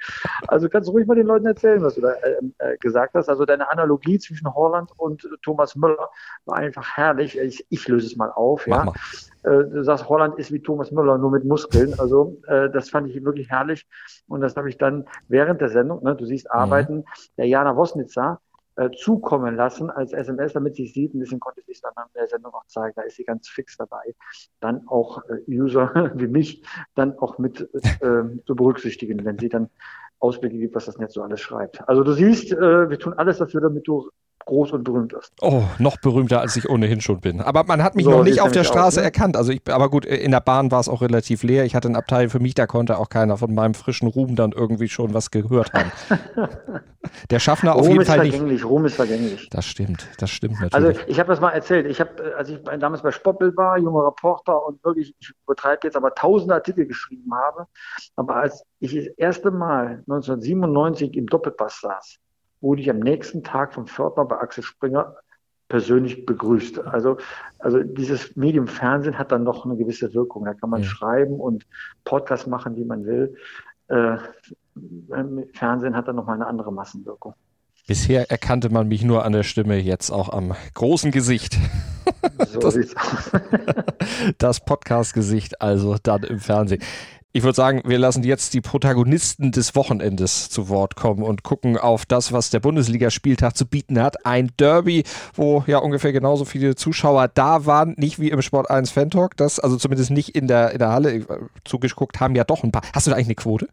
Also 0.48 0.68
kannst 0.68 0.88
du 0.88 0.92
ruhig 0.92 1.06
mal 1.06 1.14
den 1.14 1.26
Leuten 1.26 1.46
erzählen, 1.46 1.82
was 1.82 1.94
du 1.94 2.00
da 2.00 2.12
äh, 2.12 2.36
äh, 2.58 2.76
gesagt 2.78 3.14
hast. 3.14 3.28
Also 3.28 3.44
deine 3.44 3.70
Analogie 3.70 4.18
zwischen 4.18 4.52
Holland 4.52 4.90
und 4.96 5.28
Thomas 5.42 5.76
Müller 5.76 6.10
war 6.44 6.56
einfach 6.56 6.96
herrlich. 6.96 7.38
Ich, 7.38 7.66
ich 7.68 7.88
löse 7.88 8.06
es 8.06 8.16
mal 8.16 8.30
auf. 8.30 8.66
Mach 8.66 8.78
ja. 8.78 8.84
Mal. 8.84 8.94
Äh, 9.42 9.70
du 9.70 9.84
sagst, 9.84 10.08
Holland 10.08 10.38
ist 10.38 10.52
wie 10.52 10.60
Thomas 10.60 10.90
Müller, 10.90 11.18
nur 11.18 11.30
mit 11.30 11.44
Muskeln. 11.44 11.98
Also 11.98 12.36
das 12.46 12.90
fand 12.90 13.08
ich 13.08 13.24
wirklich 13.24 13.39
herrlich. 13.48 13.86
Und 14.28 14.40
das 14.40 14.56
habe 14.56 14.68
ich 14.68 14.78
dann 14.78 15.06
während 15.28 15.60
der 15.60 15.68
Sendung, 15.68 16.02
ne, 16.02 16.14
du 16.16 16.24
siehst 16.26 16.46
mhm. 16.46 16.60
Arbeiten, 16.60 16.96
mhm. 16.96 17.04
der 17.38 17.46
Jana 17.46 17.76
Wosnitzer 17.76 18.40
äh, 18.76 18.90
zukommen 18.92 19.56
lassen 19.56 19.90
als 19.90 20.12
SMS, 20.12 20.54
damit 20.54 20.76
sie 20.76 20.86
sieht. 20.86 21.14
Ein 21.14 21.20
bisschen 21.20 21.40
konnte 21.40 21.60
sie 21.66 21.72
es 21.72 21.80
dann 21.80 21.92
an 21.96 22.08
der 22.14 22.28
Sendung 22.28 22.54
auch 22.54 22.66
zeigen. 22.66 22.94
Da 22.96 23.02
ist 23.02 23.16
sie 23.16 23.24
ganz 23.24 23.48
fix 23.48 23.76
dabei. 23.76 24.14
Dann 24.60 24.86
auch 24.86 25.22
äh, 25.28 25.42
User 25.48 25.92
wie 26.14 26.28
mich 26.28 26.64
dann 26.94 27.18
auch 27.18 27.38
mit 27.38 27.60
äh, 28.00 28.22
zu 28.46 28.54
berücksichtigen, 28.54 29.24
wenn 29.24 29.38
sie 29.38 29.48
dann 29.48 29.68
Ausblicke 30.18 30.58
gibt, 30.58 30.74
was 30.74 30.86
das 30.86 30.98
Netz 30.98 31.14
so 31.14 31.22
alles 31.22 31.40
schreibt. 31.40 31.86
Also 31.88 32.04
du 32.04 32.12
siehst, 32.12 32.52
äh, 32.52 32.90
wir 32.90 32.98
tun 32.98 33.14
alles 33.14 33.38
dafür, 33.38 33.60
damit 33.60 33.86
du 33.88 34.10
groß 34.44 34.72
und 34.72 34.84
berühmt 34.84 35.12
ist. 35.12 35.32
Oh, 35.40 35.62
noch 35.78 35.96
berühmter, 35.98 36.40
als 36.40 36.56
ich 36.56 36.68
ohnehin 36.68 37.00
schon 37.00 37.20
bin. 37.20 37.40
Aber 37.40 37.64
man 37.64 37.82
hat 37.82 37.94
mich 37.94 38.04
so, 38.04 38.10
noch 38.10 38.24
nicht 38.24 38.40
auf 38.40 38.52
der 38.52 38.64
Straße 38.64 38.86
aus, 38.86 38.96
ne? 38.96 39.02
erkannt. 39.02 39.36
Also 39.36 39.52
ich, 39.52 39.62
aber 39.68 39.90
gut, 39.90 40.04
in 40.04 40.30
der 40.30 40.40
Bahn 40.40 40.70
war 40.70 40.80
es 40.80 40.88
auch 40.88 41.02
relativ 41.02 41.42
leer. 41.42 41.64
Ich 41.64 41.74
hatte 41.74 41.88
ein 41.88 41.96
Abteil 41.96 42.28
für 42.28 42.40
mich, 42.40 42.54
da 42.54 42.66
konnte 42.66 42.98
auch 42.98 43.08
keiner 43.08 43.36
von 43.36 43.54
meinem 43.54 43.74
frischen 43.74 44.08
Ruhm 44.08 44.36
dann 44.36 44.52
irgendwie 44.52 44.88
schon 44.88 45.14
was 45.14 45.30
gehört 45.30 45.72
haben. 45.72 45.92
der 47.30 47.38
Schaffner 47.38 47.74
auf 47.74 47.82
Ruhm 47.82 47.92
jeden 47.92 48.04
Fall 48.04 48.22
nicht. 48.24 48.34
Ruhm 48.34 48.34
ist 48.34 48.38
vergänglich, 48.38 48.64
Ruhm 48.64 48.84
ist 48.86 48.94
vergänglich. 48.94 49.48
Das 49.50 49.66
stimmt, 49.66 50.08
das 50.18 50.30
stimmt 50.30 50.60
natürlich. 50.60 50.74
Also 50.74 51.00
ich 51.06 51.18
habe 51.18 51.28
das 51.30 51.40
mal 51.40 51.50
erzählt. 51.50 51.86
Ich 51.86 52.00
habe, 52.00 52.34
als 52.36 52.48
ich 52.48 52.58
damals 52.78 53.02
bei 53.02 53.10
Spoppel 53.10 53.56
war, 53.56 53.78
junger 53.78 54.06
Reporter 54.06 54.66
und 54.66 54.82
wirklich, 54.84 55.14
ich 55.18 55.32
übertreibe 55.44 55.80
jetzt, 55.84 55.96
aber 55.96 56.14
tausende 56.14 56.54
Artikel 56.54 56.86
geschrieben 56.86 57.30
habe. 57.34 57.66
Aber 58.16 58.36
als 58.36 58.64
ich 58.80 58.94
das 58.94 59.06
erste 59.16 59.50
Mal 59.50 60.02
1997 60.08 61.16
im 61.16 61.26
Doppelpass 61.26 61.80
saß, 61.80 62.18
wurde 62.60 62.82
ich 62.82 62.90
am 62.90 62.98
nächsten 62.98 63.42
Tag 63.42 63.74
vom 63.74 63.86
Pförtner 63.86 64.24
bei 64.24 64.38
Axel 64.38 64.64
Springer 64.64 65.16
persönlich 65.68 66.26
begrüßt. 66.26 66.80
Also, 66.80 67.16
also 67.58 67.82
dieses 67.82 68.36
Medium 68.36 68.66
Fernsehen 68.66 69.18
hat 69.18 69.32
dann 69.32 69.44
noch 69.44 69.64
eine 69.64 69.76
gewisse 69.76 70.12
Wirkung. 70.12 70.44
Da 70.44 70.54
kann 70.54 70.68
man 70.68 70.82
ja. 70.82 70.88
schreiben 70.88 71.40
und 71.40 71.64
Podcast 72.04 72.46
machen, 72.48 72.76
wie 72.76 72.84
man 72.84 73.06
will. 73.06 73.36
Äh, 73.88 74.18
Fernsehen 75.54 75.96
hat 75.96 76.08
dann 76.08 76.16
noch 76.16 76.26
mal 76.26 76.34
eine 76.34 76.46
andere 76.46 76.72
Massenwirkung. 76.72 77.34
Bisher 77.86 78.30
erkannte 78.30 78.68
man 78.70 78.88
mich 78.88 79.02
nur 79.02 79.24
an 79.24 79.32
der 79.32 79.42
Stimme, 79.42 79.76
jetzt 79.76 80.10
auch 80.10 80.28
am 80.28 80.54
großen 80.74 81.10
Gesicht. 81.10 81.56
So 82.48 82.60
das, 82.60 82.74
sieht's 82.74 82.96
aus. 82.96 83.30
das 84.38 84.60
Podcast-Gesicht, 84.64 85.60
also 85.60 85.96
dann 86.02 86.22
im 86.24 86.38
Fernsehen. 86.38 86.82
Ich 87.32 87.44
würde 87.44 87.54
sagen, 87.54 87.82
wir 87.84 87.98
lassen 87.98 88.24
jetzt 88.24 88.54
die 88.54 88.60
Protagonisten 88.60 89.52
des 89.52 89.76
Wochenendes 89.76 90.50
zu 90.50 90.68
Wort 90.68 90.96
kommen 90.96 91.22
und 91.22 91.44
gucken 91.44 91.78
auf 91.78 92.04
das, 92.04 92.32
was 92.32 92.50
der 92.50 92.58
Bundesligaspieltag 92.58 93.56
zu 93.56 93.66
bieten 93.66 94.02
hat. 94.02 94.26
Ein 94.26 94.50
Derby, 94.58 95.04
wo 95.34 95.62
ja 95.68 95.78
ungefähr 95.78 96.12
genauso 96.12 96.44
viele 96.44 96.74
Zuschauer 96.74 97.28
da 97.28 97.66
waren, 97.66 97.94
nicht 97.98 98.18
wie 98.18 98.30
im 98.30 98.42
Sport 98.42 98.68
1 98.68 98.90
Fan 98.90 99.10
Talk, 99.10 99.36
das 99.36 99.60
also 99.60 99.76
zumindest 99.76 100.10
nicht 100.10 100.30
in 100.30 100.48
der, 100.48 100.72
in 100.72 100.78
der 100.80 100.88
Halle 100.88 101.24
zugeguckt 101.64 102.18
haben, 102.18 102.34
ja 102.34 102.42
doch 102.42 102.64
ein 102.64 102.72
paar. 102.72 102.82
Hast 102.92 103.06
du 103.06 103.12
da 103.12 103.16
eigentlich 103.16 103.28
eine 103.28 103.36
Quote? 103.36 103.68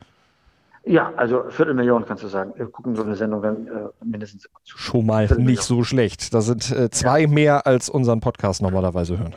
Ja, 0.85 1.11
also 1.17 1.45
Viertelmillion 1.49 2.05
kannst 2.05 2.23
du 2.23 2.27
sagen. 2.27 2.53
Wir 2.57 2.67
gucken 2.67 2.95
so 2.95 3.01
eine 3.01 3.15
Sendung 3.15 3.41
dann 3.41 3.67
äh, 3.67 4.05
mindestens. 4.05 4.47
Schon 4.65 5.07
mal 5.07 5.27
nicht 5.35 5.63
so 5.63 5.83
schlecht. 5.83 6.31
Das 6.35 6.45
sind 6.45 6.71
äh, 6.71 6.91
zwei 6.91 7.21
ja. 7.21 7.27
mehr, 7.27 7.65
als 7.65 7.89
unseren 7.89 8.19
Podcast 8.19 8.61
normalerweise 8.61 9.17
hören. 9.17 9.33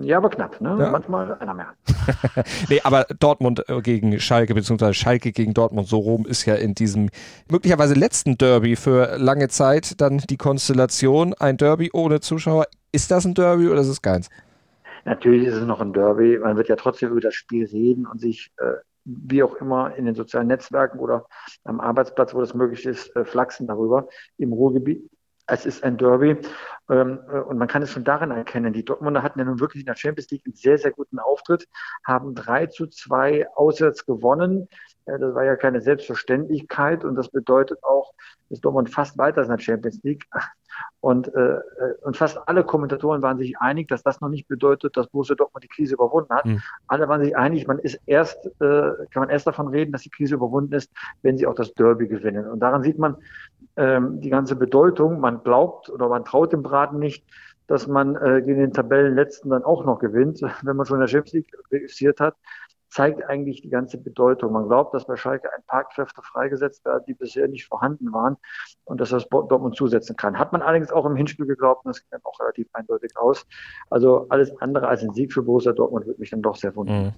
Ja, 0.00 0.16
aber 0.18 0.30
knapp, 0.30 0.60
ne? 0.60 0.76
Ja. 0.78 0.90
Manchmal 0.90 1.34
einer 1.34 1.54
mehr. 1.54 1.74
nee, 2.68 2.80
aber 2.82 3.06
Dortmund 3.18 3.68
äh, 3.68 3.80
gegen 3.80 4.18
Schalke, 4.20 4.54
beziehungsweise 4.54 4.94
Schalke 4.94 5.32
gegen 5.32 5.54
Dortmund, 5.54 5.86
so 5.88 5.98
rum 5.98 6.26
ist 6.26 6.46
ja 6.46 6.54
in 6.54 6.74
diesem 6.74 7.10
möglicherweise 7.50 7.94
letzten 7.94 8.38
Derby 8.38 8.76
für 8.76 9.16
lange 9.18 9.48
Zeit 9.48 10.00
dann 10.00 10.18
die 10.18 10.36
Konstellation. 10.36 11.34
Ein 11.34 11.56
Derby 11.56 11.90
ohne 11.92 12.20
Zuschauer. 12.20 12.66
Ist 12.92 13.10
das 13.10 13.24
ein 13.24 13.34
Derby 13.34 13.68
oder 13.68 13.80
ist 13.80 13.88
es 13.88 14.02
keins? 14.02 14.30
Natürlich 15.04 15.46
ist 15.46 15.54
es 15.54 15.64
noch 15.64 15.80
ein 15.80 15.92
Derby. 15.92 16.38
Man 16.38 16.56
wird 16.56 16.68
ja 16.68 16.76
trotzdem 16.76 17.10
über 17.10 17.20
das 17.20 17.34
Spiel 17.34 17.66
reden 17.66 18.06
und 18.06 18.20
sich 18.20 18.52
äh, 18.58 18.74
wie 19.04 19.42
auch 19.42 19.56
immer 19.56 19.94
in 19.96 20.04
den 20.04 20.14
sozialen 20.14 20.46
Netzwerken 20.46 20.98
oder 20.98 21.26
am 21.64 21.80
Arbeitsplatz, 21.80 22.34
wo 22.34 22.40
das 22.40 22.54
möglich 22.54 22.86
ist, 22.86 23.14
äh, 23.16 23.24
flachsen 23.24 23.66
darüber. 23.66 24.08
Im 24.38 24.52
Ruhrgebiet 24.52 25.10
es 25.46 25.66
ist 25.66 25.82
ein 25.82 25.96
Derby 25.96 26.36
ähm, 26.88 27.20
äh, 27.32 27.40
und 27.40 27.58
man 27.58 27.68
kann 27.68 27.82
es 27.82 27.90
schon 27.90 28.04
darin 28.04 28.30
erkennen. 28.30 28.72
Die 28.72 28.84
Dortmunder 28.84 29.22
hatten 29.22 29.38
ja 29.38 29.44
nun 29.44 29.60
wirklich 29.60 29.82
in 29.82 29.86
der 29.86 29.96
Champions 29.96 30.30
League 30.30 30.42
einen 30.44 30.54
sehr, 30.54 30.78
sehr 30.78 30.92
guten 30.92 31.18
Auftritt, 31.18 31.68
haben 32.04 32.34
3 32.34 32.66
zu 32.66 32.86
2 32.86 33.48
auswärts 33.54 34.06
gewonnen. 34.06 34.68
Äh, 35.06 35.18
das 35.18 35.34
war 35.34 35.44
ja 35.44 35.56
keine 35.56 35.80
Selbstverständlichkeit 35.80 37.04
und 37.04 37.16
das 37.16 37.28
bedeutet 37.28 37.82
auch, 37.82 38.14
dass 38.50 38.60
Dortmund 38.60 38.90
fast 38.90 39.18
weiter 39.18 39.40
ist 39.40 39.48
in 39.48 39.56
der 39.56 39.62
Champions 39.62 40.00
League. 40.02 40.26
Und, 41.00 41.28
äh, 41.34 41.58
und 42.02 42.16
fast 42.16 42.38
alle 42.46 42.64
Kommentatoren 42.64 43.22
waren 43.22 43.36
sich 43.36 43.58
einig, 43.58 43.88
dass 43.88 44.02
das 44.02 44.20
noch 44.20 44.28
nicht 44.28 44.48
bedeutet, 44.48 44.96
dass 44.96 45.08
Borussia 45.08 45.34
Dortmund 45.34 45.64
die 45.64 45.68
Krise 45.68 45.94
überwunden 45.94 46.34
hat. 46.34 46.46
Mhm. 46.46 46.62
Alle 46.86 47.08
waren 47.08 47.22
sich 47.22 47.36
einig, 47.36 47.66
man 47.66 47.78
ist 47.78 48.00
erst, 48.06 48.46
äh, 48.46 48.92
kann 49.10 49.20
man 49.20 49.30
erst 49.30 49.46
davon 49.46 49.68
reden, 49.68 49.92
dass 49.92 50.02
die 50.02 50.10
Krise 50.10 50.36
überwunden 50.36 50.72
ist, 50.74 50.90
wenn 51.22 51.36
sie 51.36 51.46
auch 51.46 51.54
das 51.54 51.74
Derby 51.74 52.08
gewinnen. 52.08 52.46
Und 52.46 52.60
daran 52.60 52.82
sieht 52.82 52.98
man 52.98 53.16
ähm, 53.76 54.20
die 54.20 54.30
ganze 54.30 54.56
Bedeutung. 54.56 55.20
Man 55.20 55.42
glaubt 55.42 55.90
oder 55.90 56.08
man 56.08 56.24
traut 56.24 56.52
dem 56.52 56.62
Braten 56.62 56.98
nicht, 56.98 57.24
dass 57.66 57.86
man 57.86 58.16
äh, 58.16 58.42
gegen 58.42 58.60
den 58.60 58.72
Tabellenletzten 58.72 59.50
dann 59.50 59.64
auch 59.64 59.84
noch 59.84 59.98
gewinnt, 59.98 60.42
wenn 60.62 60.76
man 60.76 60.86
schon 60.86 60.96
in 60.96 61.00
der 61.00 61.08
Champions 61.08 61.32
League 61.32 61.52
registriert 61.70 62.20
hat 62.20 62.36
zeigt 62.92 63.24
eigentlich 63.24 63.62
die 63.62 63.70
ganze 63.70 63.96
Bedeutung. 63.96 64.52
Man 64.52 64.68
glaubt, 64.68 64.92
dass 64.92 65.06
bei 65.06 65.16
Schalke 65.16 65.50
ein 65.50 65.62
paar 65.66 65.88
Kräfte 65.88 66.20
freigesetzt 66.22 66.84
werden, 66.84 67.04
die 67.06 67.14
bisher 67.14 67.48
nicht 67.48 67.66
vorhanden 67.66 68.12
waren 68.12 68.36
und 68.84 69.00
dass 69.00 69.08
das 69.08 69.26
Dortmund 69.28 69.76
zusetzen 69.76 70.14
kann. 70.14 70.38
Hat 70.38 70.52
man 70.52 70.60
allerdings 70.60 70.92
auch 70.92 71.06
im 71.06 71.16
Hinspiel 71.16 71.46
geglaubt 71.46 71.86
und 71.86 71.94
das 71.94 72.00
ging 72.00 72.08
dann 72.10 72.20
auch 72.24 72.38
relativ 72.38 72.68
eindeutig 72.74 73.16
aus. 73.16 73.46
Also 73.88 74.26
alles 74.28 74.54
andere 74.60 74.88
als 74.88 75.02
ein 75.02 75.14
Sieg 75.14 75.32
für 75.32 75.42
Borussia 75.42 75.72
Dortmund 75.72 76.06
würde 76.06 76.20
mich 76.20 76.30
dann 76.30 76.42
doch 76.42 76.56
sehr 76.56 76.76
wundern. 76.76 77.04
Mhm. 77.04 77.12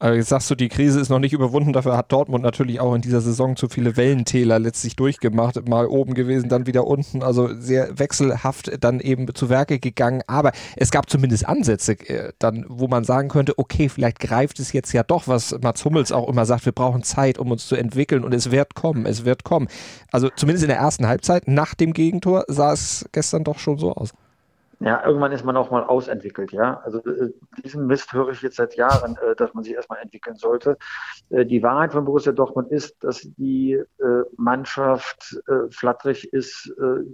Aber 0.00 0.14
jetzt 0.14 0.28
sagst 0.28 0.48
du, 0.48 0.54
die 0.54 0.68
Krise 0.68 1.00
ist 1.00 1.08
noch 1.08 1.18
nicht 1.18 1.32
überwunden. 1.32 1.72
Dafür 1.72 1.96
hat 1.96 2.12
Dortmund 2.12 2.44
natürlich 2.44 2.78
auch 2.78 2.94
in 2.94 3.00
dieser 3.00 3.20
Saison 3.20 3.56
zu 3.56 3.68
viele 3.68 3.96
Wellentäler 3.96 4.60
letztlich 4.60 4.94
durchgemacht. 4.94 5.68
Mal 5.68 5.86
oben 5.86 6.14
gewesen, 6.14 6.48
dann 6.48 6.66
wieder 6.68 6.86
unten. 6.86 7.24
Also 7.24 7.52
sehr 7.58 7.98
wechselhaft 7.98 8.70
dann 8.80 9.00
eben 9.00 9.34
zu 9.34 9.48
Werke 9.48 9.80
gegangen. 9.80 10.22
Aber 10.28 10.52
es 10.76 10.92
gab 10.92 11.10
zumindest 11.10 11.48
Ansätze, 11.48 11.94
äh, 12.08 12.32
dann, 12.38 12.64
wo 12.68 12.86
man 12.86 13.02
sagen 13.02 13.28
könnte, 13.28 13.58
okay, 13.58 13.88
vielleicht 13.88 14.20
greift 14.20 14.60
es 14.60 14.72
jetzt 14.72 14.92
ja 14.92 15.02
doch, 15.02 15.26
was 15.26 15.56
Mats 15.62 15.84
Hummels 15.84 16.12
auch 16.12 16.28
immer 16.28 16.46
sagt. 16.46 16.64
Wir 16.64 16.72
brauchen 16.72 17.02
Zeit, 17.02 17.38
um 17.38 17.50
uns 17.50 17.66
zu 17.66 17.74
entwickeln 17.74 18.22
und 18.22 18.32
es 18.32 18.52
wird 18.52 18.76
kommen, 18.76 19.04
es 19.04 19.24
wird 19.24 19.42
kommen. 19.42 19.66
Also 20.12 20.28
zumindest 20.36 20.62
in 20.62 20.68
der 20.68 20.78
ersten 20.78 21.08
Halbzeit 21.08 21.48
nach 21.48 21.74
dem 21.74 21.92
Gegentor 21.92 22.44
sah 22.46 22.72
es 22.72 23.04
gestern 23.10 23.42
doch 23.42 23.58
schon 23.58 23.78
so 23.78 23.92
aus. 23.94 24.12
Ja, 24.80 25.04
irgendwann 25.04 25.32
ist 25.32 25.44
man 25.44 25.56
auch 25.56 25.72
mal 25.72 25.82
ausentwickelt, 25.82 26.52
ja. 26.52 26.78
Also 26.84 26.98
äh, 26.98 27.32
diesen 27.64 27.86
Mist 27.86 28.12
höre 28.12 28.28
ich 28.30 28.42
jetzt 28.42 28.56
seit 28.56 28.76
Jahren, 28.76 29.16
äh, 29.16 29.34
dass 29.34 29.52
man 29.52 29.64
sich 29.64 29.74
erstmal 29.74 29.98
entwickeln 30.00 30.36
sollte. 30.36 30.78
Äh, 31.30 31.46
die 31.46 31.64
Wahrheit 31.64 31.92
von 31.92 32.04
Borussia 32.04 32.32
Dortmund 32.32 32.70
ist, 32.70 33.02
dass 33.02 33.22
die 33.22 33.72
äh, 33.72 34.22
Mannschaft 34.36 35.36
äh, 35.48 35.68
flatterig 35.70 36.32
ist 36.32 36.72
äh, 36.78 37.04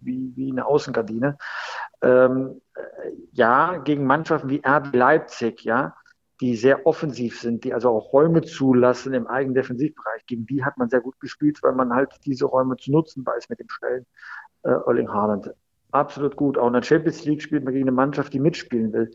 wie, 0.00 0.32
wie 0.36 0.50
eine 0.50 0.66
Außengardine. 0.66 1.38
Ähm, 2.02 2.60
äh, 2.74 2.80
ja, 3.32 3.78
gegen 3.78 4.04
Mannschaften 4.04 4.50
wie 4.50 4.62
RB 4.66 4.94
Leipzig, 4.94 5.64
ja, 5.64 5.96
die 6.42 6.54
sehr 6.54 6.86
offensiv 6.86 7.40
sind, 7.40 7.64
die 7.64 7.72
also 7.72 7.88
auch 7.90 8.12
Räume 8.12 8.42
zulassen 8.42 9.14
im 9.14 9.26
eigenen 9.26 9.54
Defensivbereich. 9.54 10.26
Gegen 10.26 10.44
die 10.44 10.64
hat 10.64 10.76
man 10.76 10.90
sehr 10.90 11.00
gut 11.00 11.18
gespielt, 11.20 11.62
weil 11.62 11.72
man 11.72 11.94
halt 11.94 12.14
diese 12.26 12.44
Räume 12.44 12.76
zu 12.76 12.92
nutzen 12.92 13.24
weiß 13.24 13.48
mit 13.48 13.58
dem 13.58 13.70
schnellen 13.70 14.04
äh, 14.64 14.68
Erling 14.68 15.08
Haaland 15.08 15.54
absolut 16.00 16.36
gut. 16.36 16.58
Auch 16.58 16.68
in 16.68 16.74
der 16.74 16.82
Champions 16.82 17.24
League 17.24 17.42
spielt 17.42 17.64
man 17.64 17.72
gegen 17.72 17.84
eine 17.84 17.92
Mannschaft, 17.92 18.32
die 18.32 18.40
mitspielen 18.40 18.92
will. 18.92 19.10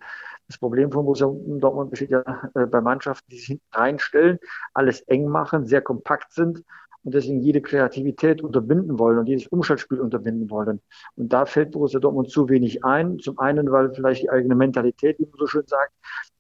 Das 0.48 0.58
Problem 0.58 0.92
von 0.92 1.06
Borussia 1.06 1.28
Dortmund 1.28 1.92
besteht 1.92 2.10
ja 2.10 2.24
äh, 2.56 2.66
bei 2.66 2.82
Mannschaften, 2.82 3.30
die 3.32 3.38
sich 3.38 3.48
hinten 3.48 3.66
reinstellen, 3.72 4.40
alles 4.74 5.02
eng 5.02 5.28
machen, 5.28 5.66
sehr 5.66 5.82
kompakt 5.82 6.34
sind 6.34 6.64
und 7.04 7.14
deswegen 7.14 7.40
jede 7.40 7.62
Kreativität 7.62 8.44
unterbinden 8.44 9.00
wollen 9.00 9.18
und 9.18 9.28
jedes 9.28 9.48
Umschaltspiel 9.48 10.00
unterbinden 10.00 10.50
wollen. 10.50 10.82
Und 11.16 11.32
da 11.32 11.46
fällt 11.46 11.72
Borussia 11.72 12.00
Dortmund 12.00 12.30
zu 12.30 12.50
wenig 12.50 12.84
ein. 12.84 13.18
Zum 13.20 13.40
einen, 13.40 13.72
weil 13.72 13.94
vielleicht 13.94 14.24
die 14.24 14.30
eigene 14.30 14.56
Mentalität, 14.56 15.20
wie 15.20 15.26
man 15.26 15.40
so 15.40 15.48
schön 15.48 15.66
sagt, 15.66 15.94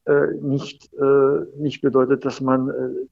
äh, 0.05 0.27
nicht, 0.41 0.91
äh, 0.93 1.45
nicht 1.57 1.81
bedeutet, 1.81 2.25
dass 2.25 2.41
man 2.41 2.67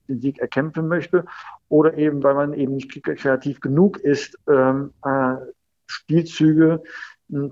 den 0.07 0.19
Sieg 0.19 0.39
erkämpfen 0.39 0.87
möchte 0.87 1.23
oder 1.69 1.97
eben, 1.97 2.21
weil 2.23 2.35
man 2.35 2.53
eben 2.53 2.75
nicht 2.75 3.03
kreativ 3.03 3.61
genug 3.61 3.99
ist, 3.99 4.37
ähm, 4.47 4.91
Spielzüge 5.89 6.83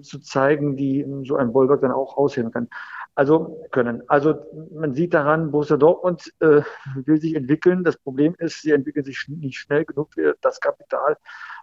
zu 0.01 0.19
zeigen, 0.19 0.75
die 0.75 1.05
so 1.25 1.35
ein 1.35 1.53
Bollwerk 1.53 1.81
dann 1.81 1.91
auch 1.91 2.17
ausheben 2.17 2.51
kann. 2.51 2.67
Also 3.15 3.63
können. 3.71 4.03
Also 4.07 4.35
man 4.71 4.93
sieht 4.93 5.13
daran, 5.13 5.51
Borussia 5.51 5.77
Dortmund 5.77 6.31
äh, 6.39 6.61
will 6.95 7.19
sich 7.19 7.35
entwickeln. 7.35 7.83
Das 7.83 7.97
Problem 7.97 8.35
ist, 8.37 8.61
sie 8.61 8.71
entwickeln 8.71 9.05
sich 9.05 9.25
nicht 9.27 9.57
schnell 9.57 9.85
genug 9.85 10.13
für 10.13 10.35
das 10.41 10.59
Kapital, 10.59 11.17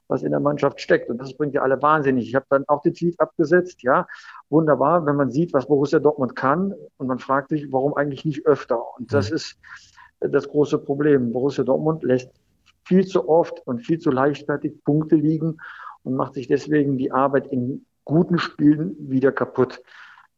was 0.08 0.22
in 0.22 0.32
der 0.32 0.40
Mannschaft 0.40 0.80
steckt. 0.80 1.10
Und 1.10 1.18
das 1.18 1.36
bringt 1.36 1.54
ja 1.54 1.62
alle 1.62 1.80
wahnsinnig. 1.80 2.28
Ich 2.28 2.34
habe 2.34 2.46
dann 2.48 2.64
auch 2.66 2.82
den 2.82 2.94
Tweet 2.94 3.20
abgesetzt. 3.20 3.82
Ja, 3.82 4.06
wunderbar, 4.48 5.06
wenn 5.06 5.16
man 5.16 5.30
sieht, 5.30 5.52
was 5.52 5.66
Borussia 5.66 6.00
Dortmund 6.00 6.34
kann 6.34 6.74
und 6.96 7.06
man 7.06 7.20
fragt 7.20 7.50
sich, 7.50 7.70
warum 7.70 7.94
eigentlich 7.94 8.24
nicht 8.24 8.46
öfter. 8.46 8.80
Und 8.98 9.12
das 9.12 9.30
mhm. 9.30 9.36
ist 9.36 9.58
das 10.20 10.48
große 10.48 10.78
Problem. 10.78 11.32
Borussia 11.32 11.62
Dortmund 11.62 12.02
lässt 12.02 12.30
viel 12.84 13.06
zu 13.06 13.28
oft 13.28 13.60
und 13.66 13.78
viel 13.78 13.98
zu 13.98 14.10
leichtfertig 14.10 14.82
Punkte 14.84 15.16
liegen 15.16 15.58
und 16.02 16.14
macht 16.14 16.34
sich 16.34 16.48
deswegen 16.48 16.98
die 16.98 17.12
Arbeit 17.12 17.46
in 17.46 17.86
guten 18.04 18.38
Spielen 18.38 18.96
wieder 18.98 19.32
kaputt. 19.32 19.82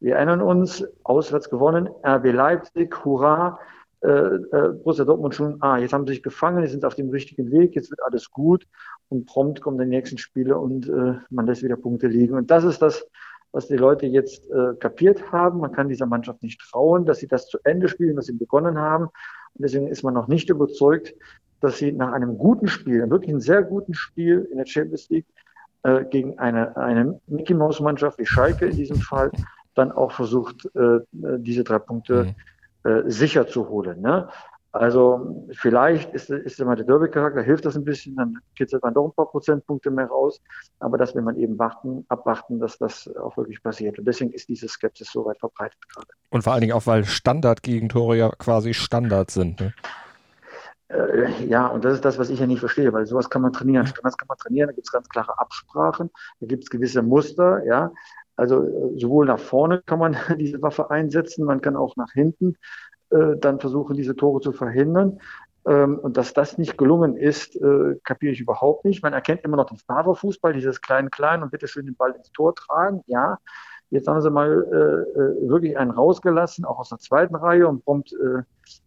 Wir 0.00 0.16
erinnern 0.16 0.42
uns, 0.42 0.86
auswärts 1.04 1.50
gewonnen, 1.50 1.88
RB 2.04 2.32
Leipzig, 2.32 3.04
hurra, 3.04 3.58
äh, 4.02 4.08
äh, 4.08 4.72
Borussia 4.72 5.04
Dortmund 5.04 5.34
schon, 5.34 5.56
ah, 5.60 5.78
jetzt 5.78 5.92
haben 5.92 6.06
sie 6.06 6.14
sich 6.14 6.22
gefangen, 6.22 6.62
jetzt 6.62 6.72
sind 6.72 6.84
auf 6.84 6.94
dem 6.94 7.08
richtigen 7.08 7.50
Weg, 7.50 7.74
jetzt 7.74 7.90
wird 7.90 8.00
alles 8.04 8.30
gut 8.30 8.66
und 9.08 9.26
prompt 9.26 9.60
kommen 9.62 9.78
die 9.78 9.86
nächsten 9.86 10.18
Spiele 10.18 10.58
und 10.58 10.88
äh, 10.88 11.14
man 11.30 11.46
lässt 11.46 11.62
wieder 11.62 11.76
Punkte 11.76 12.08
liegen. 12.08 12.34
Und 12.34 12.50
das 12.50 12.64
ist 12.64 12.82
das, 12.82 13.06
was 13.52 13.68
die 13.68 13.76
Leute 13.76 14.06
jetzt 14.06 14.50
äh, 14.50 14.74
kapiert 14.78 15.32
haben. 15.32 15.60
Man 15.60 15.72
kann 15.72 15.88
dieser 15.88 16.06
Mannschaft 16.06 16.42
nicht 16.42 16.60
trauen, 16.60 17.06
dass 17.06 17.18
sie 17.18 17.26
das 17.26 17.48
zu 17.48 17.58
Ende 17.64 17.88
spielen, 17.88 18.16
was 18.16 18.26
sie 18.26 18.34
begonnen 18.34 18.78
haben. 18.78 19.04
Und 19.04 19.64
deswegen 19.64 19.88
ist 19.88 20.02
man 20.02 20.12
noch 20.12 20.28
nicht 20.28 20.50
überzeugt, 20.50 21.14
dass 21.60 21.78
sie 21.78 21.92
nach 21.92 22.12
einem 22.12 22.36
guten 22.36 22.68
Spiel, 22.68 23.08
wirklich 23.08 23.30
einem 23.30 23.40
sehr 23.40 23.62
guten 23.62 23.94
Spiel 23.94 24.46
in 24.52 24.58
der 24.58 24.66
Champions 24.66 25.08
League, 25.08 25.26
äh, 25.86 26.04
gegen 26.04 26.36
eine, 26.38 26.76
eine 26.76 27.20
Mickey 27.28 27.54
Mouse 27.54 27.80
Mannschaft 27.80 28.18
wie 28.18 28.26
Schalke 28.26 28.66
in 28.66 28.76
diesem 28.76 29.00
Fall 29.00 29.30
dann 29.74 29.92
auch 29.92 30.10
versucht, 30.10 30.68
äh, 30.74 30.98
diese 31.12 31.62
drei 31.62 31.78
Punkte 31.78 32.34
mhm. 32.84 32.90
äh, 32.90 33.10
sicher 33.10 33.46
zu 33.46 33.68
holen. 33.68 34.00
Ne? 34.00 34.28
Also 34.72 35.46
vielleicht 35.52 36.12
ist, 36.12 36.28
ist 36.28 36.60
immer 36.60 36.74
der 36.74 36.84
Derby-Charakter, 36.86 37.40
hilft 37.42 37.64
das 37.64 37.76
ein 37.76 37.84
bisschen, 37.84 38.16
dann 38.16 38.38
kitzelt 38.56 38.82
man 38.82 38.94
doch 38.94 39.06
ein 39.06 39.12
paar 39.12 39.30
Prozentpunkte 39.30 39.90
mehr 39.90 40.06
raus. 40.06 40.40
Aber 40.80 40.98
das 40.98 41.14
will 41.14 41.22
man 41.22 41.36
eben 41.36 41.58
warten, 41.58 42.04
abwarten, 42.08 42.58
dass 42.58 42.76
das 42.78 43.08
auch 43.16 43.36
wirklich 43.36 43.62
passiert. 43.62 43.98
Und 43.98 44.06
deswegen 44.06 44.32
ist 44.32 44.48
diese 44.48 44.68
Skepsis 44.68 45.12
so 45.12 45.24
weit 45.24 45.38
verbreitet 45.38 45.78
gerade. 45.88 46.08
Und 46.30 46.42
vor 46.42 46.52
allen 46.52 46.62
Dingen 46.62 46.72
auch, 46.74 46.86
weil 46.86 47.04
Standard-Gegentore 47.04 48.16
ja 48.16 48.30
quasi 48.30 48.74
Standard 48.74 49.30
sind. 49.30 49.60
Ne? 49.60 49.72
Äh, 50.88 51.44
ja, 51.46 51.66
und 51.66 51.84
das 51.84 51.94
ist 51.94 52.04
das, 52.04 52.18
was 52.18 52.30
ich 52.30 52.38
ja 52.38 52.46
nicht 52.46 52.60
verstehe, 52.60 52.92
weil 52.92 53.06
sowas 53.06 53.28
kann 53.28 53.42
man 53.42 53.52
trainieren. 53.52 53.86
Standards 53.86 54.16
kann 54.16 54.28
man 54.28 54.38
trainieren, 54.38 54.68
da 54.68 54.72
gibt 54.74 54.86
es 54.86 54.92
ganz 54.92 55.08
klare 55.08 55.38
Absprachen, 55.38 56.10
da 56.40 56.46
gibt 56.46 56.64
es 56.64 56.70
gewisse 56.70 57.02
Muster, 57.02 57.64
ja. 57.64 57.92
Also 58.36 58.62
äh, 58.62 58.98
sowohl 58.98 59.26
nach 59.26 59.38
vorne 59.40 59.82
kann 59.86 59.98
man 59.98 60.16
diese 60.38 60.62
Waffe 60.62 60.90
einsetzen, 60.90 61.44
man 61.44 61.60
kann 61.60 61.76
auch 61.76 61.96
nach 61.96 62.12
hinten 62.12 62.56
äh, 63.10 63.36
dann 63.38 63.60
versuchen, 63.60 63.96
diese 63.96 64.14
Tore 64.14 64.40
zu 64.40 64.52
verhindern. 64.52 65.20
Ähm, 65.66 65.98
und 65.98 66.16
dass 66.16 66.32
das 66.32 66.58
nicht 66.58 66.78
gelungen 66.78 67.16
ist, 67.16 67.56
äh, 67.56 67.96
kapiere 68.04 68.32
ich 68.32 68.40
überhaupt 68.40 68.84
nicht. 68.84 69.02
Man 69.02 69.12
erkennt 69.12 69.42
immer 69.42 69.56
noch 69.56 69.66
den 69.66 69.78
Favre-Fußball, 69.78 70.52
dieses 70.52 70.80
klein-klein 70.80 71.42
und 71.42 71.50
bitte 71.50 71.66
schön 71.66 71.86
den 71.86 71.96
Ball 71.96 72.12
ins 72.12 72.30
Tor 72.32 72.54
tragen, 72.54 73.02
ja. 73.06 73.38
Jetzt 73.90 74.08
haben 74.08 74.20
sie 74.20 74.30
mal 74.30 74.50
äh, 74.50 75.18
äh, 75.18 75.48
wirklich 75.48 75.78
einen 75.78 75.92
rausgelassen, 75.92 76.64
auch 76.64 76.78
aus 76.78 76.88
der 76.88 76.98
zweiten 76.98 77.36
Reihe 77.36 77.68
und 77.68 77.84
prompt 77.84 78.12
äh, 78.12 78.42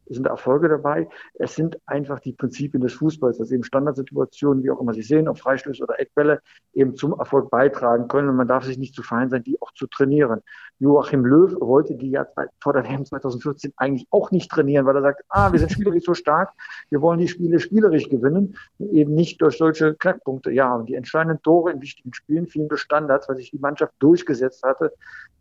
sind 0.08 0.28
Erfolge 0.28 0.70
dabei. 0.70 1.08
Es 1.36 1.56
sind 1.56 1.80
einfach 1.86 2.20
die 2.20 2.34
Prinzipien 2.34 2.82
des 2.82 2.94
Fußballs, 2.94 3.38
dass 3.38 3.52
eben 3.52 3.64
Standardsituationen, 3.64 4.64
wie 4.64 4.72
auch 4.72 4.82
immer 4.82 4.94
sie 4.94 5.02
sehen, 5.02 5.28
ob 5.28 5.40
Freistöße 5.40 5.84
oder 5.84 6.00
Eckbälle, 6.00 6.42
eben 6.74 6.96
zum 6.96 7.14
Erfolg 7.14 7.50
beitragen 7.50 8.08
können. 8.08 8.30
Und 8.30 8.36
man 8.36 8.48
darf 8.48 8.64
sich 8.64 8.78
nicht 8.78 8.96
zu 8.96 9.04
fein 9.04 9.30
sein, 9.30 9.44
die 9.44 9.62
auch 9.62 9.72
zu 9.74 9.88
trainieren. 9.88 10.42
Joachim 10.80 11.26
Löw 11.26 11.56
wollte 11.60 11.96
die 11.96 12.12
ja 12.12 12.26
vor 12.62 12.74
der 12.74 12.84
WM 12.84 13.06
2014 13.06 13.74
eigentlich 13.78 14.08
auch 14.12 14.32
nicht 14.32 14.50
trainieren, 14.50 14.86
weil 14.86 14.96
er 14.96 15.02
sagt, 15.02 15.24
ah, 15.30 15.52
wir 15.52 15.60
sind 15.60 15.72
spielerisch 15.72 16.06
so 16.06 16.14
stark, 16.14 16.52
wir 16.90 17.02
wollen 17.02 17.20
die 17.20 17.28
Spiele 17.28 17.60
spielerisch 17.60 18.10
gewinnen, 18.10 18.56
eben 18.80 19.14
nicht 19.14 19.42
durch 19.42 19.58
solche 19.58 19.96
Knackpunkte. 19.96 20.52
Ja, 20.52 20.76
und 20.76 20.88
die 20.88 20.96
entscheidenden 20.96 21.42
Tore 21.42 21.72
in 21.72 21.82
wichtigen 21.82 22.14
Spielen 22.14 22.48
fielen 22.48 22.70
durch 22.70 22.82
Standards, 22.82 23.28
weil 23.28 23.36
sich 23.36 23.52
die 23.52 23.60
Mannschaft 23.60 23.94
durchgesetzt 24.00 24.64
hatte, 24.64 24.94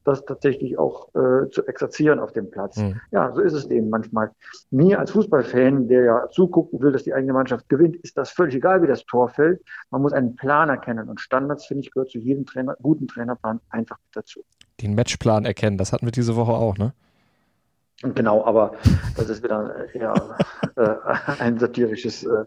das 0.05 0.25
tatsächlich 0.25 0.79
auch 0.79 1.09
äh, 1.15 1.51
zu 1.51 1.67
exerzieren 1.67 2.19
auf 2.19 2.33
dem 2.33 2.51
Platz. 2.51 2.79
Mhm. 2.79 3.01
Ja, 3.11 3.33
so 3.33 3.41
ist 3.41 3.53
es 3.53 3.67
eben 3.67 3.91
manchmal. 3.91 4.28
Mir 4.71 4.99
als 4.99 5.11
Fußballfan, 5.13 5.89
der 5.89 6.05
ja 6.05 6.29
zugucken 6.31 6.81
will, 6.81 6.93
dass 6.93 7.05
die 7.05 7.15
eigene 7.15 7.33
Mannschaft 7.33 7.69
gewinnt, 7.69 7.97
ist 7.97 8.17
das 8.17 8.31
völlig 8.31 8.55
egal, 8.55 8.83
wie 8.83 8.87
das 8.87 9.05
Tor 9.05 9.29
fällt. 9.29 9.63
Man 9.91 10.03
muss 10.03 10.13
einen 10.13 10.37
Plan 10.37 10.69
erkennen 10.69 11.09
und 11.09 11.21
Standards, 11.21 11.67
finde 11.67 11.83
ich, 11.83 11.91
gehört 11.91 12.11
zu 12.11 12.19
jedem 12.19 12.47
Trainer, 12.47 12.77
guten 12.83 13.07
Trainerplan 13.07 13.61
einfach 13.71 13.99
dazu. 14.13 14.45
Den 14.81 14.95
Matchplan 14.95 15.45
erkennen, 15.45 15.79
das 15.79 15.93
hatten 15.93 16.07
wir 16.07 16.13
diese 16.13 16.37
Woche 16.37 16.53
auch, 16.53 16.79
ne? 16.79 16.93
Genau, 18.03 18.45
aber 18.45 18.75
das 19.17 19.29
ist 19.29 19.43
wieder 19.43 19.75
eher 19.93 20.37
äh, 20.77 20.95
ein 21.41 21.59
satirisches 21.59 22.23
äh, 22.23 22.45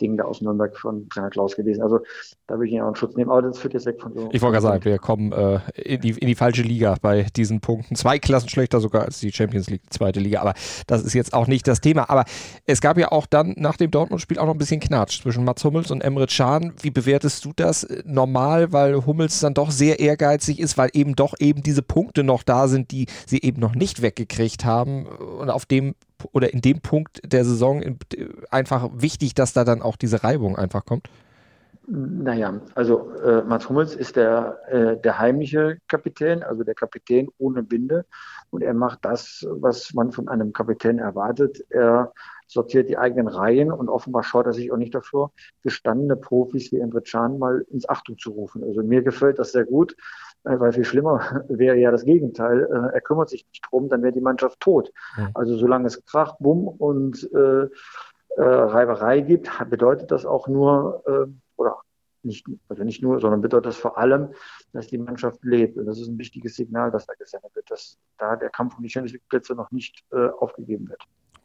Ding 0.00 0.16
da 0.16 0.24
aus 0.24 0.40
Nürnberg 0.40 0.78
von 0.78 1.06
Trainer 1.10 1.28
Klaus 1.28 1.56
gewesen. 1.56 1.82
Also 1.82 2.00
da 2.46 2.54
würde 2.54 2.68
ich 2.68 2.72
ihn 2.72 2.80
auch 2.80 2.86
einen 2.86 2.96
Schutz 2.96 3.14
nehmen, 3.14 3.30
aber 3.30 3.42
das 3.42 3.58
führt 3.58 3.74
jetzt 3.74 3.84
weg 3.84 4.00
von 4.00 4.14
so. 4.14 4.30
Ich 4.32 4.40
wollte 4.40 4.60
gerade 4.60 4.62
sagen, 4.62 4.84
wir 4.86 4.98
kommen 4.98 5.32
äh, 5.32 5.60
in, 5.74 6.00
die, 6.00 6.10
in 6.12 6.26
die 6.26 6.34
falsche 6.34 6.62
Liga 6.62 6.96
bei 7.02 7.26
diesen 7.36 7.60
Punkten. 7.60 7.96
Zwei 7.96 8.18
Klassen 8.18 8.48
schlechter 8.48 8.80
sogar 8.80 9.02
als 9.02 9.20
die 9.20 9.30
Champions 9.30 9.68
League, 9.68 9.82
zweite 9.90 10.20
Liga, 10.20 10.40
aber 10.40 10.54
das 10.86 11.02
ist 11.02 11.12
jetzt 11.12 11.34
auch 11.34 11.48
nicht 11.48 11.68
das 11.68 11.82
Thema. 11.82 12.08
Aber 12.08 12.24
es 12.64 12.80
gab 12.80 12.96
ja 12.96 13.12
auch 13.12 13.26
dann 13.26 13.52
nach 13.58 13.76
dem 13.76 13.90
Dortmund-Spiel 13.90 14.38
auch 14.38 14.46
noch 14.46 14.54
ein 14.54 14.58
bisschen 14.58 14.80
Knatsch 14.80 15.20
zwischen 15.20 15.44
Mats 15.44 15.62
Hummels 15.64 15.90
und 15.90 16.00
Emre 16.00 16.28
Can. 16.28 16.72
Wie 16.80 16.90
bewertest 16.90 17.44
du 17.44 17.52
das 17.54 17.86
normal, 18.06 18.72
weil 18.72 19.04
Hummels 19.04 19.40
dann 19.40 19.52
doch 19.52 19.70
sehr 19.70 20.00
ehrgeizig 20.00 20.60
ist, 20.60 20.78
weil 20.78 20.88
eben 20.94 21.14
doch 21.14 21.34
eben 21.40 21.62
diese 21.62 21.82
Punkte 21.82 22.24
noch 22.24 22.42
da 22.42 22.68
sind, 22.68 22.90
die 22.90 23.06
sie 23.26 23.42
eben 23.42 23.60
noch 23.60 23.74
nicht 23.74 24.00
weggekriegt 24.00 24.64
haben 24.64 24.93
und 25.02 25.50
auf 25.50 25.66
dem 25.66 25.94
oder 26.32 26.52
in 26.52 26.60
dem 26.60 26.80
Punkt 26.80 27.20
der 27.24 27.44
Saison 27.44 27.82
einfach 28.50 28.90
wichtig, 28.94 29.34
dass 29.34 29.52
da 29.52 29.64
dann 29.64 29.82
auch 29.82 29.96
diese 29.96 30.24
Reibung 30.24 30.56
einfach 30.56 30.84
kommt? 30.84 31.08
Naja, 31.86 32.62
also 32.74 33.10
äh, 33.16 33.42
Mats 33.42 33.68
Hummels 33.68 33.94
ist 33.94 34.16
der, 34.16 34.58
äh, 34.68 34.96
der 34.96 35.18
heimliche 35.18 35.76
Kapitän, 35.86 36.42
also 36.42 36.64
der 36.64 36.74
Kapitän 36.74 37.28
ohne 37.36 37.62
Binde. 37.62 38.06
Und 38.48 38.62
er 38.62 38.72
macht 38.72 39.00
das, 39.02 39.46
was 39.50 39.92
man 39.92 40.10
von 40.10 40.28
einem 40.28 40.54
Kapitän 40.54 40.98
erwartet. 40.98 41.62
Er 41.68 42.14
sortiert 42.46 42.88
die 42.88 42.96
eigenen 42.96 43.28
Reihen 43.28 43.70
und 43.70 43.90
offenbar 43.90 44.22
schaut 44.22 44.46
er 44.46 44.54
sich 44.54 44.72
auch 44.72 44.78
nicht 44.78 44.94
davor, 44.94 45.32
gestandene 45.62 46.16
Profis 46.16 46.72
wie 46.72 46.78
Emre 46.78 47.02
Can 47.02 47.38
mal 47.38 47.66
ins 47.70 47.86
Achtung 47.86 48.16
zu 48.16 48.30
rufen. 48.30 48.64
Also 48.64 48.82
mir 48.82 49.02
gefällt 49.02 49.38
das 49.38 49.52
sehr 49.52 49.66
gut. 49.66 49.94
Äh, 50.44 50.60
weil 50.60 50.72
viel 50.72 50.84
schlimmer 50.84 51.44
wäre 51.48 51.76
ja 51.76 51.90
das 51.90 52.04
Gegenteil. 52.04 52.62
Äh, 52.62 52.94
er 52.94 53.00
kümmert 53.00 53.30
sich 53.30 53.46
nicht 53.48 53.64
drum, 53.70 53.88
dann 53.88 54.02
wäre 54.02 54.12
die 54.12 54.20
Mannschaft 54.20 54.60
tot. 54.60 54.92
Mhm. 55.16 55.28
Also 55.34 55.56
solange 55.56 55.86
es 55.86 56.04
Krach, 56.04 56.36
Bumm 56.38 56.68
und 56.68 57.28
äh, 57.34 57.64
äh, 58.36 58.42
Reiberei 58.42 59.20
gibt, 59.20 59.50
bedeutet 59.70 60.10
das 60.10 60.26
auch 60.26 60.48
nur, 60.48 61.02
äh, 61.06 61.30
oder 61.56 61.78
nicht, 62.22 62.46
also 62.68 62.84
nicht 62.84 63.02
nur, 63.02 63.20
sondern 63.20 63.40
bedeutet 63.40 63.66
das 63.66 63.76
vor 63.76 63.98
allem, 63.98 64.28
dass 64.72 64.86
die 64.86 64.98
Mannschaft 64.98 65.44
lebt. 65.44 65.78
Und 65.78 65.86
das 65.86 65.98
ist 65.98 66.08
ein 66.08 66.18
wichtiges 66.18 66.56
Signal, 66.56 66.90
dass 66.90 67.06
da 67.06 67.14
gesendet 67.14 67.54
wird, 67.54 67.70
dass 67.70 67.98
da 68.18 68.36
der 68.36 68.50
Kampf 68.50 68.76
um 68.76 68.82
die 68.82 68.90
Champions 68.90 69.12
League 69.12 69.28
Plätze 69.28 69.54
noch 69.54 69.70
nicht 69.70 70.04
äh, 70.12 70.28
aufgegeben 70.28 70.88
wird. 70.88 71.02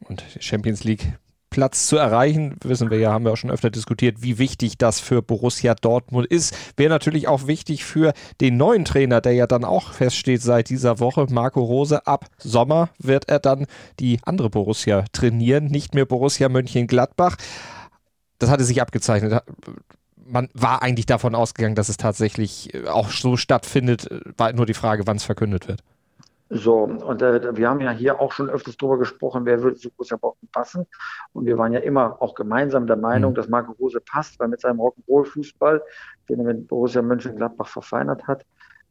Und 0.08 0.22
Champions 0.40 0.84
League 0.84 1.18
Platz 1.50 1.86
zu 1.86 1.96
erreichen. 1.96 2.56
Wissen 2.62 2.90
wir 2.90 2.98
ja, 2.98 3.12
haben 3.12 3.24
wir 3.24 3.32
auch 3.32 3.36
schon 3.36 3.50
öfter 3.50 3.70
diskutiert, 3.70 4.22
wie 4.22 4.38
wichtig 4.38 4.78
das 4.78 5.00
für 5.00 5.20
Borussia 5.20 5.74
Dortmund 5.74 6.26
ist. 6.26 6.56
Wäre 6.76 6.90
natürlich 6.90 7.28
auch 7.28 7.46
wichtig 7.46 7.84
für 7.84 8.12
den 8.40 8.56
neuen 8.56 8.84
Trainer, 8.84 9.20
der 9.20 9.32
ja 9.34 9.46
dann 9.46 9.64
auch 9.64 9.92
feststeht 9.92 10.42
seit 10.42 10.70
dieser 10.70 11.00
Woche, 11.00 11.26
Marco 11.28 11.60
Rose. 11.60 12.06
Ab 12.06 12.26
Sommer 12.38 12.90
wird 12.98 13.28
er 13.28 13.40
dann 13.40 13.66
die 13.98 14.20
andere 14.24 14.48
Borussia 14.48 15.04
trainieren, 15.12 15.66
nicht 15.66 15.94
mehr 15.94 16.06
Borussia 16.06 16.48
Mönchengladbach. 16.48 17.36
Das 18.38 18.48
hatte 18.48 18.64
sich 18.64 18.80
abgezeichnet. 18.80 19.42
Man 20.16 20.48
war 20.54 20.82
eigentlich 20.82 21.06
davon 21.06 21.34
ausgegangen, 21.34 21.74
dass 21.74 21.88
es 21.88 21.96
tatsächlich 21.96 22.70
auch 22.86 23.10
so 23.10 23.36
stattfindet. 23.36 24.08
War 24.36 24.52
nur 24.52 24.66
die 24.66 24.74
Frage, 24.74 25.06
wann 25.06 25.16
es 25.16 25.24
verkündet 25.24 25.66
wird. 25.66 25.82
So, 26.52 26.82
und 26.82 27.22
äh, 27.22 27.56
wir 27.56 27.68
haben 27.68 27.80
ja 27.80 27.92
hier 27.92 28.20
auch 28.20 28.32
schon 28.32 28.50
öfters 28.50 28.76
darüber 28.76 28.98
gesprochen, 28.98 29.46
wer 29.46 29.62
würde 29.62 29.76
zu 29.76 29.88
Borussia 29.88 30.16
Dortmund 30.16 30.50
passen. 30.50 30.84
Und 31.32 31.46
wir 31.46 31.56
waren 31.56 31.72
ja 31.72 31.78
immer 31.78 32.20
auch 32.20 32.34
gemeinsam 32.34 32.88
der 32.88 32.96
Meinung, 32.96 33.30
mhm. 33.30 33.34
dass 33.36 33.48
Marco 33.48 33.70
Rose 33.78 34.00
passt, 34.00 34.40
weil 34.40 34.48
mit 34.48 34.60
seinem 34.60 34.80
Rock'n'Roll-Fußball, 34.80 35.80
den 36.28 36.40
er 36.40 36.46
mit 36.46 36.66
Borussia 36.66 37.02
Mönchengladbach 37.02 37.68
verfeinert 37.68 38.26
hat, 38.26 38.44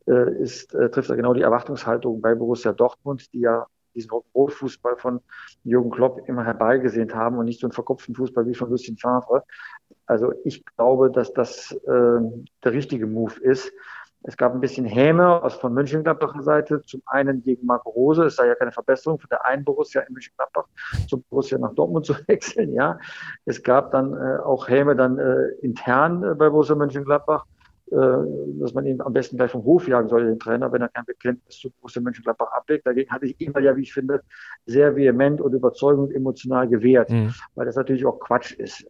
äh, 0.07 0.41
ist, 0.41 0.73
äh, 0.73 0.89
trifft 0.89 1.09
er 1.09 1.17
genau 1.17 1.33
die 1.33 1.41
Erwartungshaltung 1.41 2.21
bei 2.21 2.33
Borussia 2.33 2.71
Dortmund, 2.71 3.33
die 3.33 3.41
ja 3.41 3.67
diesen 3.93 4.11
Rock'n'Roll-Fußball 4.11 4.95
von 4.95 5.19
Jürgen 5.65 5.91
Klopp 5.91 6.29
immer 6.29 6.45
herbeigesehnt 6.45 7.13
haben 7.13 7.37
und 7.37 7.45
nicht 7.45 7.59
so 7.59 7.67
einen 7.67 7.73
verkopften 7.73 8.15
Fußball 8.15 8.47
wie 8.47 8.55
von 8.55 8.69
Lucien 8.69 8.95
Favre. 8.95 9.43
Also 10.05 10.33
ich 10.45 10.63
glaube, 10.65 11.11
dass 11.11 11.33
das 11.33 11.73
äh, 11.73 12.19
der 12.63 12.71
richtige 12.71 13.05
Move 13.05 13.37
ist. 13.41 13.73
Es 14.23 14.35
gab 14.35 14.53
ein 14.53 14.59
bisschen 14.59 14.85
Häme 14.85 15.41
aus 15.41 15.55
von 15.55 15.73
Mönchengladbacher 15.73 16.43
Seite. 16.43 16.81
Zum 16.81 17.01
einen 17.05 17.41
gegen 17.41 17.65
Marco 17.65 17.89
Rose. 17.89 18.25
Es 18.25 18.35
sei 18.35 18.47
ja 18.47 18.55
keine 18.55 18.71
Verbesserung 18.71 19.17
von 19.17 19.29
der 19.29 19.45
einen 19.45 19.63
Borussia 19.63 20.01
in 20.01 20.13
Mönchengladbach 20.13 20.65
zum 21.07 21.23
Borussia 21.29 21.57
nach 21.57 21.73
Dortmund 21.73 22.05
zu 22.05 22.15
wechseln. 22.27 22.73
Ja, 22.73 22.99
es 23.45 23.63
gab 23.63 23.91
dann 23.91 24.13
äh, 24.13 24.39
auch 24.43 24.67
Häme 24.67 24.95
dann 24.95 25.17
äh, 25.17 25.47
intern 25.61 26.23
äh, 26.23 26.35
bei 26.35 26.49
Borussia 26.49 26.75
Mönchengladbach. 26.75 27.45
Äh, 27.91 28.59
dass 28.59 28.73
man 28.75 28.85
ihn 28.85 29.01
am 29.01 29.13
besten 29.13 29.37
gleich 29.37 29.49
vom 29.49 29.63
Hof 29.63 29.87
jagen 29.87 30.09
soll, 30.09 30.25
den 30.25 30.37
Trainer, 30.37 30.71
wenn 30.71 30.81
er 30.81 30.89
kein 30.89 31.05
Bekenntnis 31.05 31.57
zu 31.57 31.71
Borussia 31.71 32.01
Mönchengladbach 32.01 32.51
ablegt. 32.51 32.85
Dagegen 32.85 33.09
hatte 33.09 33.25
ich 33.25 33.41
immer 33.41 33.59
ja, 33.61 33.75
wie 33.75 33.81
ich 33.81 33.93
finde, 33.93 34.21
sehr 34.67 34.95
vehement 34.95 35.41
und 35.41 35.53
überzeugend 35.53 36.13
emotional 36.13 36.67
gewehrt, 36.67 37.09
mhm. 37.09 37.33
weil 37.55 37.65
das 37.65 37.75
natürlich 37.75 38.05
auch 38.05 38.19
Quatsch 38.19 38.53
ist. 38.53 38.85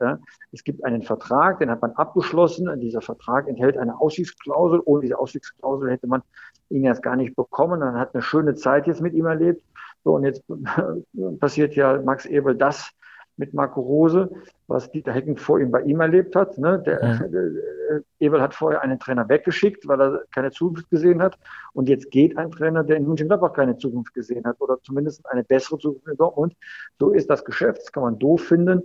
Es 0.52 0.64
gibt 0.64 0.84
einen 0.84 1.02
Vertrag, 1.02 1.60
den 1.60 1.70
hat 1.70 1.82
man 1.82 1.92
abgeschlossen. 1.92 2.68
Dieser 2.82 3.02
Vertrag 3.02 3.48
enthält 3.48 3.78
eine 3.78 4.00
Ausstiegsklausel. 4.02 4.82
Ohne 4.84 5.04
diese 5.04 5.18
Ausstiegsklausel 5.18 5.92
hätte 5.92 6.08
man 6.08 6.22
ihn 6.70 6.84
jetzt 6.84 7.02
gar 7.02 7.16
nicht 7.16 7.36
bekommen. 7.36 7.80
Man 7.80 7.98
hat 7.98 8.14
eine 8.14 8.22
schöne 8.22 8.56
Zeit 8.56 8.88
jetzt 8.88 9.02
mit 9.02 9.14
ihm 9.14 9.28
erlebt. 9.28 9.64
So, 10.04 10.16
und 10.16 10.24
jetzt 10.24 10.44
passiert 11.40 11.76
ja 11.76 12.02
Max 12.02 12.26
Ebel 12.26 12.56
das, 12.56 12.92
mit 13.39 13.54
Marco 13.54 13.82
Rose, 13.82 14.30
was 14.67 14.91
Dieter 14.91 15.13
Hecken 15.13 15.38
vor 15.38 15.60
ihm 15.60 15.71
bei 15.71 15.82
ihm 15.82 16.02
erlebt 16.02 16.36
hat. 16.36 16.58
Ne? 16.58 16.84
Der, 16.86 17.02
ja. 17.02 17.19
Ebel 18.19 18.41
hat 18.41 18.54
vorher 18.54 18.82
einen 18.82 18.99
Trainer 18.99 19.28
weggeschickt, 19.30 19.88
weil 19.88 20.02
er 20.02 20.23
keine 20.32 20.52
Zukunft 20.52 20.89
gesehen 20.89 21.21
hat. 21.21 21.39
Und 21.73 21.89
jetzt 21.89 22.12
geht 22.12 22.38
ein 22.38 22.52
Trainer, 22.52 22.84
der 22.84 22.97
in 22.97 23.08
München-Gladbach 23.08 23.54
keine 23.54 23.78
Zukunft 23.78 24.13
gesehen 24.13 24.45
hat 24.45 24.60
oder 24.60 24.78
zumindest 24.84 25.25
eine 25.28 25.43
bessere 25.43 25.80
Zukunft 25.80 26.08
in 26.08 26.17
Dortmund. 26.17 26.54
So 26.99 27.12
ist 27.12 27.30
das 27.30 27.43
Geschäft, 27.43 27.82
das 27.82 27.91
kann 27.91 28.04
man 28.04 28.19
doof 28.19 28.43
finden. 28.43 28.84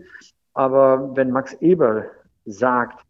Aber 0.55 1.15
wenn 1.17 1.33
Max 1.33 1.55
Eberl 1.55 2.11
sagt, 2.47 3.05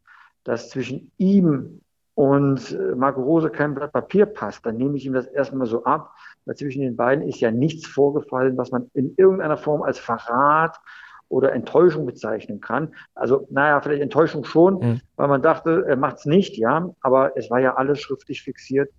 dass 0.44 0.70
zwischen 0.70 1.12
ihm 1.18 1.80
und 2.14 2.78
Marco 2.96 3.22
Rose 3.22 3.50
kein 3.50 3.74
Blatt 3.74 3.92
Papier 3.92 4.26
passt, 4.26 4.64
dann 4.64 4.76
nehme 4.76 4.96
ich 4.96 5.04
ihm 5.04 5.12
das 5.12 5.26
erstmal 5.26 5.66
so 5.66 5.85
ab, 5.85 6.14
weil 6.46 6.57
zwischen 6.57 6.83
den 6.83 6.96
beiden 6.96 7.26
ist 7.28 7.40
ja 7.40 7.50
nichts 7.50 7.87
vorgefallen, 7.87 8.57
was 8.57 8.70
man 8.70 8.90
in 8.94 9.14
irgendeiner 9.16 9.57
Form 9.57 9.83
als 9.83 9.98
Verrat 9.98 10.80
oder 11.28 11.52
Enttäuschung 11.52 12.06
bezeichnen 12.06 12.60
kann. 12.60 12.94
Also, 13.14 13.46
naja, 13.50 13.80
vielleicht 13.80 14.02
Enttäuschung 14.02 14.44
schon, 14.44 14.74
mhm. 14.74 15.00
weil 15.16 15.28
man 15.28 15.42
dachte, 15.42 15.84
er 15.87 15.96
macht 15.96 16.18
es 16.18 16.26
nicht, 16.26 16.56
ja, 16.56 16.90
aber 17.00 17.37
es 17.37 17.50
war 17.50 17.60
ja 17.60 17.74
alles 17.74 18.00
schriftlich 18.00 18.42
fixiert, 18.42 18.90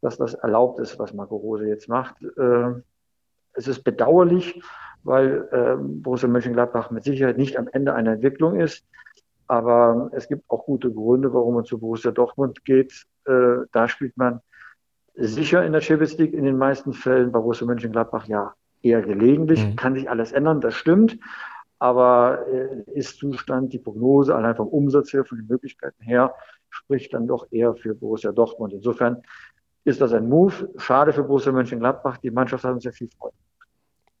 dass 0.00 0.16
das 0.16 0.34
erlaubt 0.34 0.80
ist, 0.80 0.98
was 0.98 1.14
Marco 1.14 1.36
Rose 1.36 1.66
jetzt 1.66 1.88
macht. 1.88 2.16
Äh, 2.36 2.72
es 3.54 3.68
ist 3.68 3.84
bedauerlich, 3.84 4.60
weil 5.04 5.48
äh, 5.52 5.76
Borussia 5.78 6.28
Mönchengladbach 6.28 6.90
mit 6.90 7.04
Sicherheit 7.04 7.38
nicht 7.38 7.56
am 7.56 7.68
Ende 7.72 7.94
einer 7.94 8.12
Entwicklung 8.12 8.58
ist. 8.58 8.84
Aber 9.46 10.10
es 10.12 10.26
gibt 10.28 10.42
auch 10.48 10.64
gute 10.64 10.90
Gründe, 10.90 11.32
warum 11.32 11.54
man 11.54 11.64
zu 11.64 11.78
Borussia 11.78 12.10
Dortmund 12.10 12.64
geht. 12.64 13.04
Äh, 13.26 13.66
da 13.72 13.88
spielt 13.88 14.16
man 14.16 14.40
sicher 15.14 15.64
in 15.64 15.72
der 15.72 15.80
Champions 15.80 16.18
League 16.18 16.32
in 16.32 16.44
den 16.44 16.56
meisten 16.56 16.92
Fällen. 16.92 17.30
Bei 17.30 17.38
Borussia 17.38 17.66
Mönchengladbach 17.66 18.26
ja 18.26 18.54
eher 18.82 19.02
gelegentlich. 19.02 19.64
Mhm. 19.64 19.76
Kann 19.76 19.94
sich 19.94 20.10
alles 20.10 20.32
ändern, 20.32 20.60
das 20.60 20.74
stimmt 20.74 21.18
aber 21.84 22.38
äh, 22.48 22.98
Ist-Zustand, 22.98 23.74
die 23.74 23.78
Prognose 23.78 24.34
allein 24.34 24.56
vom 24.56 24.68
Umsatz 24.68 25.12
her, 25.12 25.26
von 25.26 25.36
den 25.36 25.46
Möglichkeiten 25.46 26.02
her, 26.02 26.32
spricht 26.70 27.12
dann 27.12 27.26
doch 27.26 27.46
eher 27.50 27.74
für 27.74 27.94
Borussia 27.94 28.32
Dortmund. 28.32 28.72
Insofern 28.72 29.20
ist 29.84 30.00
das 30.00 30.14
ein 30.14 30.26
Move. 30.26 30.70
Schade 30.78 31.12
für 31.12 31.24
Borussia 31.24 31.52
Mönchengladbach. 31.52 32.16
Die 32.16 32.30
Mannschaft 32.30 32.64
hat 32.64 32.72
uns 32.72 32.84
sehr 32.84 32.94
viel 32.94 33.10
Freude. 33.18 33.36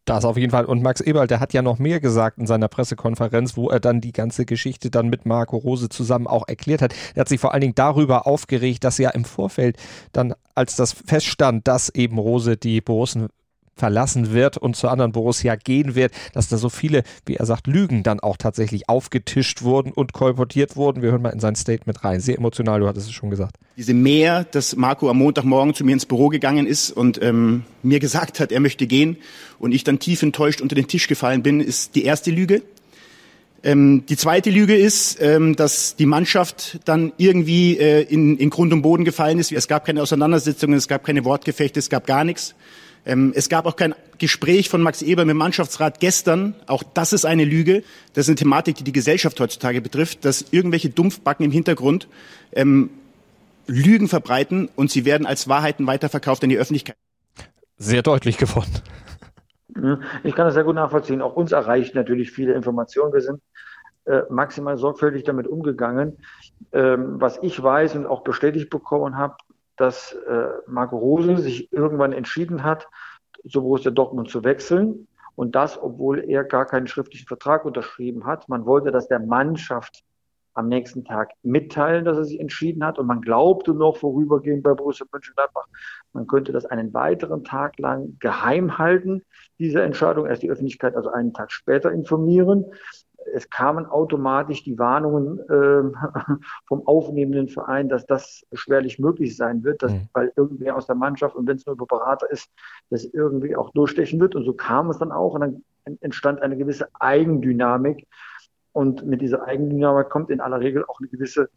Das 0.04 0.26
auf 0.26 0.36
jeden 0.36 0.50
Fall. 0.50 0.66
Und 0.66 0.82
Max 0.82 1.00
Eberl, 1.00 1.26
der 1.26 1.40
hat 1.40 1.54
ja 1.54 1.62
noch 1.62 1.78
mehr 1.78 2.00
gesagt 2.00 2.36
in 2.36 2.46
seiner 2.46 2.68
Pressekonferenz, 2.68 3.56
wo 3.56 3.70
er 3.70 3.80
dann 3.80 4.02
die 4.02 4.12
ganze 4.12 4.44
Geschichte 4.44 4.90
dann 4.90 5.08
mit 5.08 5.24
Marco 5.24 5.56
Rose 5.56 5.88
zusammen 5.88 6.26
auch 6.26 6.46
erklärt 6.46 6.82
hat. 6.82 6.94
Er 7.14 7.22
hat 7.22 7.30
sich 7.30 7.40
vor 7.40 7.54
allen 7.54 7.62
Dingen 7.62 7.74
darüber 7.74 8.26
aufgeregt, 8.26 8.84
dass 8.84 8.98
ja 8.98 9.08
im 9.08 9.24
Vorfeld 9.24 9.78
dann, 10.12 10.34
als 10.54 10.76
das 10.76 10.92
feststand, 10.92 11.66
dass 11.66 11.88
eben 11.88 12.18
Rose 12.18 12.58
die 12.58 12.82
Borussen 12.82 13.28
verlassen 13.76 14.32
wird 14.32 14.56
und 14.56 14.76
zu 14.76 14.88
anderen 14.88 15.12
Borussia 15.12 15.56
gehen 15.56 15.94
wird, 15.94 16.12
dass 16.32 16.48
da 16.48 16.56
so 16.56 16.68
viele, 16.68 17.02
wie 17.26 17.36
er 17.36 17.46
sagt, 17.46 17.66
Lügen 17.66 18.02
dann 18.02 18.20
auch 18.20 18.36
tatsächlich 18.36 18.88
aufgetischt 18.88 19.62
wurden 19.62 19.92
und 19.92 20.12
kolportiert 20.12 20.76
wurden. 20.76 21.02
Wir 21.02 21.10
hören 21.10 21.22
mal 21.22 21.30
in 21.30 21.40
sein 21.40 21.56
Statement 21.56 22.04
rein. 22.04 22.20
Sehr 22.20 22.38
emotional, 22.38 22.80
du 22.80 22.88
hattest 22.88 23.08
es 23.08 23.12
schon 23.12 23.30
gesagt. 23.30 23.56
Diese 23.76 23.94
Mehr, 23.94 24.44
dass 24.44 24.76
Marco 24.76 25.08
am 25.10 25.18
Montagmorgen 25.18 25.74
zu 25.74 25.84
mir 25.84 25.92
ins 25.92 26.06
Büro 26.06 26.28
gegangen 26.28 26.66
ist 26.66 26.90
und 26.90 27.20
ähm, 27.22 27.64
mir 27.82 28.00
gesagt 28.00 28.40
hat, 28.40 28.52
er 28.52 28.60
möchte 28.60 28.86
gehen 28.86 29.16
und 29.58 29.72
ich 29.72 29.84
dann 29.84 29.98
tief 29.98 30.22
enttäuscht 30.22 30.60
unter 30.60 30.74
den 30.74 30.86
Tisch 30.86 31.08
gefallen 31.08 31.42
bin, 31.42 31.60
ist 31.60 31.94
die 31.94 32.04
erste 32.04 32.30
Lüge. 32.30 32.62
Ähm, 33.64 34.04
die 34.06 34.16
zweite 34.16 34.50
Lüge 34.50 34.76
ist, 34.76 35.20
ähm, 35.22 35.56
dass 35.56 35.96
die 35.96 36.04
Mannschaft 36.04 36.80
dann 36.84 37.12
irgendwie 37.16 37.78
äh, 37.78 38.02
in, 38.02 38.36
in 38.36 38.50
Grund 38.50 38.74
und 38.74 38.82
Boden 38.82 39.06
gefallen 39.06 39.38
ist. 39.38 39.50
Es 39.52 39.68
gab 39.68 39.86
keine 39.86 40.02
Auseinandersetzungen, 40.02 40.76
es 40.76 40.86
gab 40.86 41.02
keine 41.02 41.24
Wortgefechte, 41.24 41.78
es 41.78 41.88
gab 41.88 42.06
gar 42.06 42.24
nichts. 42.24 42.54
Ähm, 43.06 43.32
es 43.34 43.48
gab 43.48 43.66
auch 43.66 43.76
kein 43.76 43.94
Gespräch 44.18 44.68
von 44.68 44.82
Max 44.82 45.02
Eber 45.02 45.24
mit 45.24 45.32
dem 45.32 45.38
Mannschaftsrat 45.38 46.00
gestern. 46.00 46.54
Auch 46.66 46.82
das 46.82 47.12
ist 47.12 47.24
eine 47.24 47.44
Lüge. 47.44 47.82
Das 48.14 48.24
ist 48.24 48.30
eine 48.30 48.36
Thematik, 48.36 48.76
die 48.76 48.84
die 48.84 48.92
Gesellschaft 48.92 49.38
heutzutage 49.40 49.80
betrifft, 49.80 50.24
dass 50.24 50.46
irgendwelche 50.50 50.90
Dumpfbacken 50.90 51.44
im 51.44 51.52
Hintergrund 51.52 52.08
ähm, 52.52 52.90
Lügen 53.66 54.08
verbreiten 54.08 54.68
und 54.76 54.90
sie 54.90 55.04
werden 55.04 55.26
als 55.26 55.48
Wahrheiten 55.48 55.86
weiterverkauft 55.86 56.42
in 56.42 56.50
die 56.50 56.58
Öffentlichkeit. 56.58 56.96
Sehr 57.76 58.02
deutlich 58.02 58.38
geworden. 58.38 58.70
Ich 60.22 60.34
kann 60.34 60.46
das 60.46 60.54
sehr 60.54 60.64
gut 60.64 60.76
nachvollziehen. 60.76 61.20
Auch 61.20 61.34
uns 61.34 61.52
erreicht 61.52 61.94
natürlich 61.94 62.30
viele 62.30 62.54
Informationen. 62.54 63.12
Wir 63.12 63.22
sind 63.22 63.40
äh, 64.04 64.22
maximal 64.30 64.76
sorgfältig 64.76 65.24
damit 65.24 65.48
umgegangen. 65.48 66.18
Ähm, 66.72 67.20
was 67.20 67.38
ich 67.42 67.60
weiß 67.60 67.96
und 67.96 68.06
auch 68.06 68.22
bestätigt 68.22 68.70
bekommen 68.70 69.16
habe, 69.16 69.36
dass 69.76 70.12
äh, 70.12 70.48
Marco 70.66 70.96
Rose 70.96 71.38
sich 71.38 71.72
irgendwann 71.72 72.12
entschieden 72.12 72.62
hat, 72.62 72.88
zu 73.48 73.62
Borussia 73.62 73.90
Dortmund 73.90 74.30
zu 74.30 74.44
wechseln. 74.44 75.08
Und 75.36 75.54
das, 75.54 75.82
obwohl 75.82 76.20
er 76.20 76.44
gar 76.44 76.64
keinen 76.64 76.86
schriftlichen 76.86 77.26
Vertrag 77.26 77.64
unterschrieben 77.64 78.24
hat. 78.24 78.48
Man 78.48 78.66
wollte 78.66 78.92
das 78.92 79.08
der 79.08 79.18
Mannschaft 79.18 80.04
am 80.54 80.68
nächsten 80.68 81.04
Tag 81.04 81.32
mitteilen, 81.42 82.04
dass 82.04 82.16
er 82.16 82.24
sich 82.24 82.40
entschieden 82.40 82.84
hat. 82.84 82.98
Und 82.98 83.06
man 83.06 83.20
glaubte 83.20 83.74
noch 83.74 83.96
vorübergehend 83.96 84.62
bei 84.62 84.72
Borussia 84.74 85.06
Mönchengladbach, 85.12 85.66
man 86.12 86.26
könnte 86.26 86.52
das 86.52 86.64
einen 86.64 86.94
weiteren 86.94 87.44
Tag 87.44 87.78
lang 87.78 88.16
geheim 88.20 88.78
halten, 88.78 89.22
diese 89.58 89.82
Entscheidung, 89.82 90.26
erst 90.26 90.42
die 90.42 90.50
Öffentlichkeit 90.50 90.94
also 90.94 91.10
einen 91.10 91.34
Tag 91.34 91.50
später 91.50 91.90
informieren. 91.90 92.64
Es 93.34 93.50
kamen 93.50 93.86
automatisch 93.86 94.64
die 94.64 94.78
Warnungen 94.78 95.38
äh, 95.48 96.36
vom 96.66 96.86
aufnehmenden 96.86 97.48
Verein, 97.48 97.88
dass 97.88 98.06
das 98.06 98.46
schwerlich 98.52 98.98
möglich 98.98 99.36
sein 99.36 99.64
wird, 99.64 99.82
dass, 99.82 99.92
mhm. 99.92 100.08
weil 100.12 100.32
irgendwer 100.36 100.76
aus 100.76 100.86
der 100.86 100.96
Mannschaft 100.96 101.36
und 101.36 101.46
wenn 101.46 101.56
es 101.56 101.66
nur 101.66 101.74
über 101.74 101.86
Berater 101.86 102.30
ist, 102.30 102.48
das 102.90 103.04
irgendwie 103.04 103.56
auch 103.56 103.70
durchstechen 103.72 104.20
wird. 104.20 104.34
Und 104.34 104.44
so 104.44 104.52
kam 104.52 104.90
es 104.90 104.98
dann 104.98 105.12
auch 105.12 105.34
und 105.34 105.40
dann 105.40 105.62
entstand 106.00 106.40
eine 106.40 106.56
gewisse 106.56 106.88
Eigendynamik, 106.98 108.06
und 108.74 109.06
mit 109.06 109.20
dieser 109.20 109.46
Eigendynamik 109.46 110.10
kommt 110.10 110.30
in 110.30 110.40
aller 110.40 110.60
Regel 110.60 110.84
auch 110.84 110.98
eine 110.98 111.08
gewisse 111.08 111.48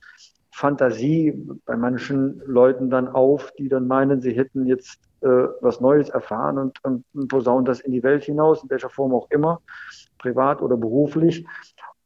Fantasie 0.52 1.34
bei 1.66 1.76
manchen 1.76 2.42
Leuten 2.46 2.90
dann 2.90 3.08
auf, 3.08 3.52
die 3.58 3.70
dann 3.70 3.88
meinen, 3.88 4.22
sie 4.22 4.34
hätten 4.34 4.68
jetzt 4.68 5.00
äh, 5.22 5.48
was 5.62 5.82
Neues 5.82 6.10
erfahren 6.10 6.60
und, 6.60 6.84
und, 6.84 7.04
und 7.14 7.28
posaunen 7.28 7.66
das 7.66 7.80
in 7.80 7.92
die 7.92 8.04
Welt 8.04 8.24
hinaus, 8.24 8.62
in 8.62 8.70
welcher 8.70 8.90
Form 8.90 9.14
auch 9.14 9.30
immer, 9.32 9.62
privat 10.18 10.62
oder 10.62 10.78
beruflich. 10.78 11.46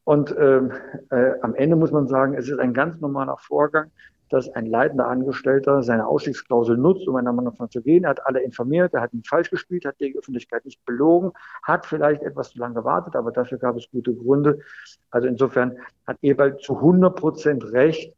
Und 0.04 0.36
ähm, 0.38 0.72
äh, 1.10 1.34
am 1.42 1.54
Ende 1.56 1.76
muss 1.76 1.92
man 1.92 2.08
sagen, 2.08 2.34
es 2.34 2.50
ist 2.50 2.60
ein 2.60 2.74
ganz 2.74 3.00
normaler 3.00 3.38
Vorgang, 3.38 3.92
dass 4.32 4.50
ein 4.50 4.66
leitender 4.66 5.08
Angestellter 5.08 5.84
seine 5.84 6.08
Ausstiegsklausel 6.08 6.78
nutzt, 6.78 7.08
um 7.08 7.18
einem 7.18 7.38
anderen 7.38 7.70
zu 7.70 7.82
gehen. 7.82 8.06
Er 8.06 8.12
hat 8.12 8.26
alle 8.26 8.42
informiert, 8.42 8.94
er 8.94 9.02
hat 9.02 9.14
nicht 9.14 9.28
falsch 9.28 9.50
gespielt, 9.50 9.86
hat 9.86 10.00
die 10.00 10.18
Öffentlichkeit 10.18 10.64
nicht 10.66 10.84
belogen, 10.86 11.34
hat 11.64 11.86
vielleicht 11.86 12.24
etwas 12.24 12.52
zu 12.52 12.60
lange 12.60 12.76
gewartet, 12.76 13.16
aber 13.16 13.32
dafür 13.32 13.58
gab 13.58 13.76
es 13.76 13.92
gute 13.92 14.16
Gründe. 14.16 14.60
Also 15.12 15.28
insofern 15.28 15.78
hat 16.08 16.18
Ewald 16.22 16.62
zu 16.62 16.78
100 16.78 17.16
Prozent 17.16 17.74
recht, 17.74 18.16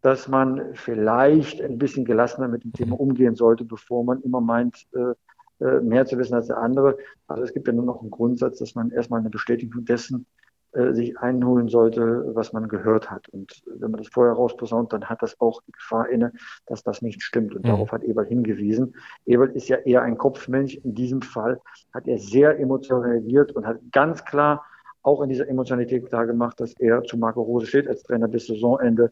dass 0.00 0.28
man 0.28 0.74
vielleicht 0.74 1.60
ein 1.60 1.76
bisschen 1.76 2.04
gelassener 2.04 2.46
mit 2.46 2.62
dem 2.62 2.72
Thema 2.72 2.98
umgehen 2.98 3.34
sollte, 3.34 3.64
bevor 3.64 4.04
man 4.04 4.22
immer 4.22 4.40
meint, 4.40 4.86
äh, 4.94 5.14
äh, 5.60 5.80
mehr 5.80 6.06
zu 6.06 6.18
wissen 6.18 6.34
als 6.34 6.46
der 6.46 6.58
andere. 6.58 6.96
Also 7.26 7.42
es 7.42 7.52
gibt 7.52 7.66
ja 7.66 7.72
nur 7.72 7.84
noch 7.84 8.00
einen 8.00 8.10
Grundsatz, 8.10 8.58
dass 8.58 8.74
man 8.74 8.90
erstmal 8.90 9.20
eine 9.20 9.30
Bestätigung 9.30 9.84
dessen 9.84 10.26
äh, 10.72 10.92
sich 10.92 11.18
einholen 11.18 11.68
sollte, 11.68 12.34
was 12.34 12.52
man 12.52 12.68
gehört 12.68 13.10
hat. 13.10 13.28
Und 13.30 13.62
wenn 13.66 13.90
man 13.90 13.98
das 13.98 14.08
vorher 14.08 14.34
rausposaunt, 14.34 14.92
dann 14.92 15.06
hat 15.06 15.22
das 15.22 15.40
auch 15.40 15.62
die 15.62 15.72
Gefahr 15.72 16.10
inne, 16.10 16.32
dass 16.66 16.82
das 16.82 17.00
nicht 17.00 17.22
stimmt. 17.22 17.54
Und 17.54 17.64
mhm. 17.64 17.68
darauf 17.68 17.90
hat 17.90 18.04
Eberl 18.04 18.26
hingewiesen. 18.26 18.94
Eberl 19.24 19.50
ist 19.50 19.68
ja 19.68 19.78
eher 19.78 20.02
ein 20.02 20.18
Kopfmensch. 20.18 20.74
In 20.76 20.94
diesem 20.94 21.22
Fall 21.22 21.58
hat 21.94 22.06
er 22.06 22.18
sehr 22.18 22.60
emotional 22.60 23.10
reagiert 23.10 23.52
und 23.52 23.66
hat 23.66 23.78
ganz 23.92 24.24
klar 24.24 24.62
auch 25.02 25.22
in 25.22 25.30
dieser 25.30 25.48
Emotionalität 25.48 26.06
klar 26.06 26.26
gemacht, 26.26 26.60
dass 26.60 26.74
er 26.78 27.02
zu 27.02 27.16
Marco 27.16 27.40
Rose 27.40 27.66
steht 27.66 27.88
als 27.88 28.02
Trainer 28.02 28.28
bis 28.28 28.46
Saisonende. 28.46 29.10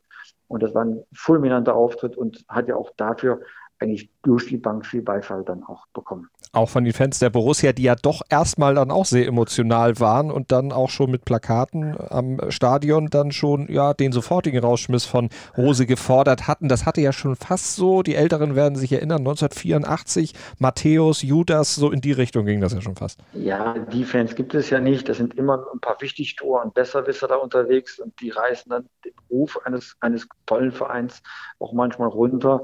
Und 0.49 0.63
das 0.63 0.75
war 0.75 0.85
ein 0.85 1.03
fulminanter 1.15 1.75
Auftritt 1.75 2.17
und 2.17 2.45
hat 2.49 2.69
ja 2.69 2.77
auch 2.77 2.91
dafür 2.97 3.41
eigentlich 3.79 4.11
durch 4.23 4.47
die 4.47 4.57
Bank 4.57 4.87
viel 4.87 5.03
Beifall 5.03 5.45
dann 5.45 5.63
auch 5.65 5.87
bekommen. 5.93 6.29
Auch 6.53 6.69
von 6.69 6.85
den 6.85 6.93
Fans 6.93 7.19
der 7.19 7.31
Borussia, 7.31 7.73
die 7.73 7.83
ja 7.83 7.95
doch 7.95 8.23
erstmal 8.31 8.75
dann 8.75 8.91
auch 8.91 9.05
sehr 9.05 9.27
emotional 9.27 10.01
waren 10.01 10.31
und 10.31 10.53
dann 10.53 10.73
auch 10.73 10.89
schon 10.89 11.11
mit 11.11 11.25
Plakaten 11.25 11.97
am 12.09 12.41
Stadion 12.49 13.09
dann 13.09 13.33
schon 13.33 13.71
ja 13.71 13.93
den 13.93 14.13
sofortigen 14.13 14.61
Rausschmiss 14.61 15.05
von 15.05 15.29
Rose 15.57 15.85
gefordert 15.87 16.49
hatten. 16.49 16.69
Das 16.69 16.87
hatte 16.87 17.01
ja 17.03 17.13
schon 17.13 17.37
fast 17.37 17.77
so, 17.77 18.03
die 18.03 18.15
Älteren 18.15 18.55
werden 18.55 18.77
sich 18.77 18.93
erinnern, 18.93 19.19
1984, 19.19 20.33
Matthäus, 20.59 21.23
Judas, 21.23 21.75
so 21.75 21.91
in 21.91 22.01
die 22.01 22.13
Richtung 22.13 22.47
ging 22.47 22.61
das 22.61 22.73
ja 22.73 22.81
schon 22.81 22.97
fast. 22.97 23.21
Ja, 23.35 23.79
die 23.79 24.05
Fans 24.05 24.35
gibt 24.35 24.55
es 24.55 24.71
ja 24.71 24.81
nicht. 24.81 25.09
Das 25.09 25.19
sind 25.19 25.35
immer 25.35 25.65
ein 25.75 25.81
paar 25.81 26.01
Wichtigtour 26.01 26.65
und 26.65 26.73
Besserwisser 26.75 27.29
da 27.29 27.37
unterwegs 27.37 27.99
und 27.99 28.19
die 28.21 28.31
reißen 28.31 28.71
dann 28.71 28.89
den 29.05 29.13
Ruf 29.31 29.59
eines, 29.65 29.97
eines 30.01 30.27
tollen 30.47 30.73
Vereins 30.73 31.23
auch 31.59 31.73
manchmal 31.73 32.09
runter. 32.09 32.63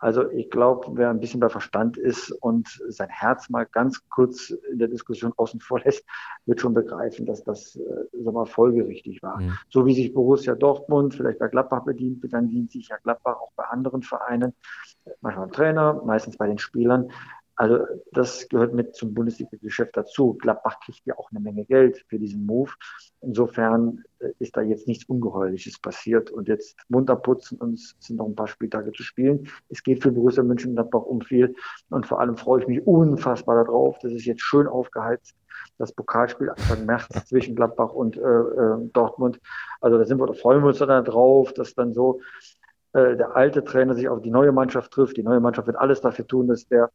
Also 0.00 0.30
ich 0.30 0.50
glaube, 0.50 0.86
wer 0.94 1.10
ein 1.10 1.20
bisschen 1.20 1.40
bei 1.40 1.50
Verstand 1.50 1.98
ist 1.98 2.30
und 2.32 2.68
sein 2.88 3.10
Herz 3.10 3.50
mal 3.50 3.66
ganz 3.66 4.00
kurz 4.08 4.50
in 4.72 4.78
der 4.78 4.88
Diskussion 4.88 5.32
außen 5.36 5.60
vor 5.60 5.80
lässt, 5.80 6.04
wird 6.46 6.60
schon 6.60 6.72
begreifen, 6.72 7.26
dass 7.26 7.44
das 7.44 7.76
äh, 7.76 8.30
mal, 8.30 8.46
folgerichtig 8.46 9.22
war. 9.22 9.40
Mhm. 9.40 9.58
So 9.68 9.84
wie 9.84 9.94
sich 9.94 10.14
Borussia 10.14 10.54
Dortmund 10.54 11.14
vielleicht 11.14 11.38
bei 11.38 11.48
Gladbach 11.48 11.84
bedient, 11.84 12.20
dann 12.32 12.48
dient 12.48 12.70
sich 12.72 12.88
ja 12.88 12.96
Gladbach 12.96 13.36
auch 13.40 13.52
bei 13.56 13.64
anderen 13.64 14.02
Vereinen, 14.02 14.54
manchmal 15.20 15.46
beim 15.46 15.54
Trainer, 15.54 16.02
meistens 16.04 16.38
bei 16.38 16.46
den 16.46 16.58
Spielern. 16.58 17.10
Also 17.60 17.84
das 18.12 18.48
gehört 18.48 18.72
mit 18.72 18.94
zum 18.94 19.12
Bundesliga-Geschäft 19.12 19.94
dazu. 19.94 20.32
Gladbach 20.32 20.80
kriegt 20.80 21.04
ja 21.04 21.18
auch 21.18 21.30
eine 21.30 21.40
Menge 21.40 21.66
Geld 21.66 22.02
für 22.08 22.18
diesen 22.18 22.46
Move. 22.46 22.70
Insofern 23.20 24.02
äh, 24.20 24.30
ist 24.38 24.56
da 24.56 24.62
jetzt 24.62 24.88
nichts 24.88 25.04
Ungeheuerliches 25.04 25.78
passiert. 25.78 26.30
Und 26.30 26.48
jetzt 26.48 26.74
munter 26.88 27.16
putzen 27.16 27.58
und 27.58 27.74
es 27.74 27.94
sind 27.98 28.16
noch 28.16 28.24
ein 28.24 28.34
paar 28.34 28.46
Spieltage 28.46 28.92
zu 28.92 29.02
spielen. 29.02 29.46
Es 29.68 29.82
geht 29.82 30.02
für 30.02 30.10
Borussia 30.10 30.42
Mönchengladbach 30.42 31.02
um 31.02 31.20
viel. 31.20 31.54
Und 31.90 32.06
vor 32.06 32.20
allem 32.20 32.38
freue 32.38 32.62
ich 32.62 32.66
mich 32.66 32.86
unfassbar 32.86 33.62
darauf. 33.62 33.98
Das 33.98 34.12
ist 34.12 34.24
jetzt 34.24 34.40
schön 34.40 34.66
aufgeheizt. 34.66 35.34
Das 35.76 35.92
Pokalspiel 35.92 36.48
Anfang 36.48 36.86
März 36.86 37.08
zwischen 37.28 37.56
Gladbach 37.56 37.92
und 37.92 38.16
äh, 38.16 38.20
äh, 38.20 38.88
Dortmund. 38.94 39.38
Also 39.82 39.98
da 39.98 40.06
sind 40.06 40.18
wir, 40.18 40.26
da 40.26 40.32
freuen 40.32 40.62
wir 40.62 40.68
uns 40.68 40.78
dann 40.78 41.04
drauf, 41.04 41.52
dass 41.52 41.74
dann 41.74 41.92
so 41.92 42.22
äh, 42.94 43.18
der 43.18 43.36
alte 43.36 43.62
Trainer 43.64 43.92
sich 43.92 44.08
auf 44.08 44.22
die 44.22 44.30
neue 44.30 44.50
Mannschaft 44.50 44.92
trifft. 44.92 45.18
Die 45.18 45.22
neue 45.22 45.40
Mannschaft 45.40 45.66
wird 45.66 45.76
alles 45.76 46.00
dafür 46.00 46.26
tun, 46.26 46.48
dass 46.48 46.66
der 46.66 46.90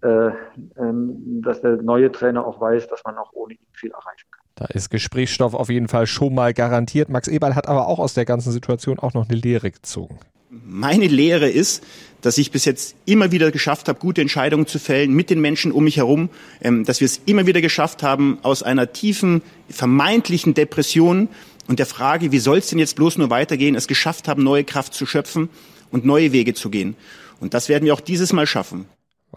dass 0.00 1.60
der 1.60 1.82
neue 1.82 2.12
Trainer 2.12 2.46
auch 2.46 2.60
weiß, 2.60 2.88
dass 2.88 3.02
man 3.04 3.16
auch 3.16 3.32
ohne 3.32 3.54
ihn 3.54 3.66
viel 3.72 3.90
erreichen 3.90 4.26
kann. 4.30 4.44
Da 4.56 4.66
ist 4.66 4.90
Gesprächsstoff 4.90 5.54
auf 5.54 5.68
jeden 5.68 5.88
Fall 5.88 6.06
schon 6.06 6.34
mal 6.34 6.54
garantiert. 6.54 7.08
Max 7.08 7.26
Eberl 7.26 7.54
hat 7.54 7.68
aber 7.68 7.88
auch 7.88 7.98
aus 7.98 8.14
der 8.14 8.24
ganzen 8.24 8.52
Situation 8.52 8.98
auch 8.98 9.14
noch 9.14 9.28
eine 9.28 9.38
Lehre 9.38 9.70
gezogen. 9.70 10.18
Meine 10.50 11.08
Lehre 11.08 11.48
ist, 11.48 11.82
dass 12.20 12.38
ich 12.38 12.52
bis 12.52 12.64
jetzt 12.64 12.94
immer 13.06 13.32
wieder 13.32 13.50
geschafft 13.50 13.88
habe, 13.88 13.98
gute 13.98 14.20
Entscheidungen 14.20 14.66
zu 14.66 14.78
fällen 14.78 15.12
mit 15.12 15.28
den 15.28 15.40
Menschen 15.40 15.72
um 15.72 15.84
mich 15.84 15.96
herum, 15.96 16.28
ähm, 16.60 16.84
dass 16.84 17.00
wir 17.00 17.06
es 17.06 17.20
immer 17.26 17.46
wieder 17.46 17.60
geschafft 17.60 18.04
haben, 18.04 18.38
aus 18.42 18.62
einer 18.62 18.92
tiefen, 18.92 19.42
vermeintlichen 19.68 20.54
Depression 20.54 21.28
und 21.66 21.80
der 21.80 21.86
Frage, 21.86 22.30
wie 22.30 22.38
soll 22.38 22.58
es 22.58 22.68
denn 22.68 22.78
jetzt 22.78 22.94
bloß 22.94 23.18
nur 23.18 23.30
weitergehen, 23.30 23.74
es 23.74 23.88
geschafft 23.88 24.28
haben, 24.28 24.44
neue 24.44 24.64
Kraft 24.64 24.94
zu 24.94 25.06
schöpfen 25.06 25.48
und 25.90 26.04
neue 26.04 26.32
Wege 26.32 26.54
zu 26.54 26.70
gehen. 26.70 26.96
Und 27.40 27.52
das 27.52 27.68
werden 27.68 27.84
wir 27.84 27.94
auch 27.94 28.00
dieses 28.00 28.32
Mal 28.32 28.46
schaffen. 28.46 28.86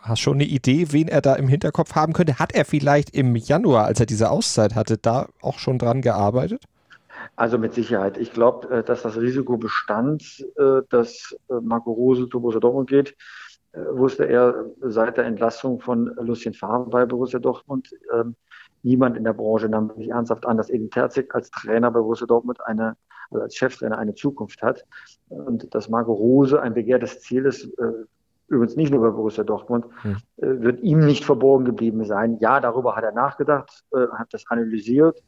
Hast 0.02 0.20
schon 0.20 0.36
eine 0.36 0.46
Idee, 0.46 0.88
wen 0.92 1.08
er 1.08 1.22
da 1.22 1.36
im 1.36 1.48
Hinterkopf 1.48 1.96
haben 1.96 2.14
könnte? 2.14 2.40
Hat 2.40 2.54
er 2.54 2.66
vielleicht 2.66 3.16
im 3.16 3.36
Januar, 3.36 3.86
als 3.86 4.00
er 4.00 4.06
diese 4.06 4.30
Auszeit 4.30 4.76
hatte, 4.76 4.98
da 4.98 5.28
auch 5.42 5.60
schon 5.60 5.78
dran 5.80 6.02
gearbeitet? 6.02 6.64
Also 7.36 7.58
mit 7.58 7.74
Sicherheit. 7.74 8.18
Ich 8.18 8.34
glaube, 8.34 8.70
äh, 8.70 8.84
dass 8.84 9.04
das 9.04 9.18
Risiko 9.18 9.58
bestand, 9.58 10.46
äh, 10.58 10.82
dass 10.90 11.36
äh, 11.50 11.54
Marco 11.62 11.92
Rose 11.92 12.28
zu 12.30 12.40
Borussia 12.40 12.60
Dortmund 12.60 12.90
geht, 12.90 13.16
wusste 13.92 14.24
er 14.28 14.66
seit 14.82 15.18
der 15.18 15.26
Entlassung 15.26 15.80
von 15.80 16.08
Lucien 16.20 16.56
Favre 16.56 16.90
bei 16.90 17.06
Borussia 17.06 17.38
Dortmund. 17.38 17.92
Ähm, 18.12 18.36
niemand 18.82 19.18
in 19.18 19.24
der 19.24 19.34
Branche 19.34 19.70
nahm 19.70 19.92
sich 19.96 20.10
ernsthaft 20.10 20.48
an, 20.48 20.58
dass 20.58 20.72
Edin 20.72 20.90
Terzic 20.90 21.36
als 21.36 21.52
Trainer 21.52 21.92
bei 21.92 22.00
Borussia 22.00 22.26
Dortmund 22.26 22.60
eine, 22.66 22.96
also 23.30 23.44
als 23.44 23.56
Cheftrainer 23.56 24.00
eine 24.00 24.16
Zukunft 24.16 24.64
hat 24.64 24.84
und 25.30 25.76
dass 25.76 25.90
Marco 25.90 26.12
Rose 26.12 26.60
ein 26.60 26.74
begehrtes 26.74 27.20
Ziel 27.20 27.46
ist, 27.46 27.70
übrigens 28.48 28.76
nicht 28.76 28.92
nur 28.92 29.02
bei 29.02 29.10
Borussia 29.10 29.44
Dortmund, 29.44 29.86
hm. 30.02 30.18
äh, 30.38 30.62
wird 30.62 30.82
ihm 30.82 31.00
nicht 31.00 31.26
verborgen 31.26 31.66
geblieben 31.66 32.06
sein. 32.06 32.38
Ja, 32.40 32.60
darüber 32.60 32.96
hat 32.96 33.04
er 33.04 33.12
nachgedacht, 33.12 33.84
äh, 33.94 34.08
hat 34.14 34.34
das 34.34 34.46
analysiert. 34.48 35.24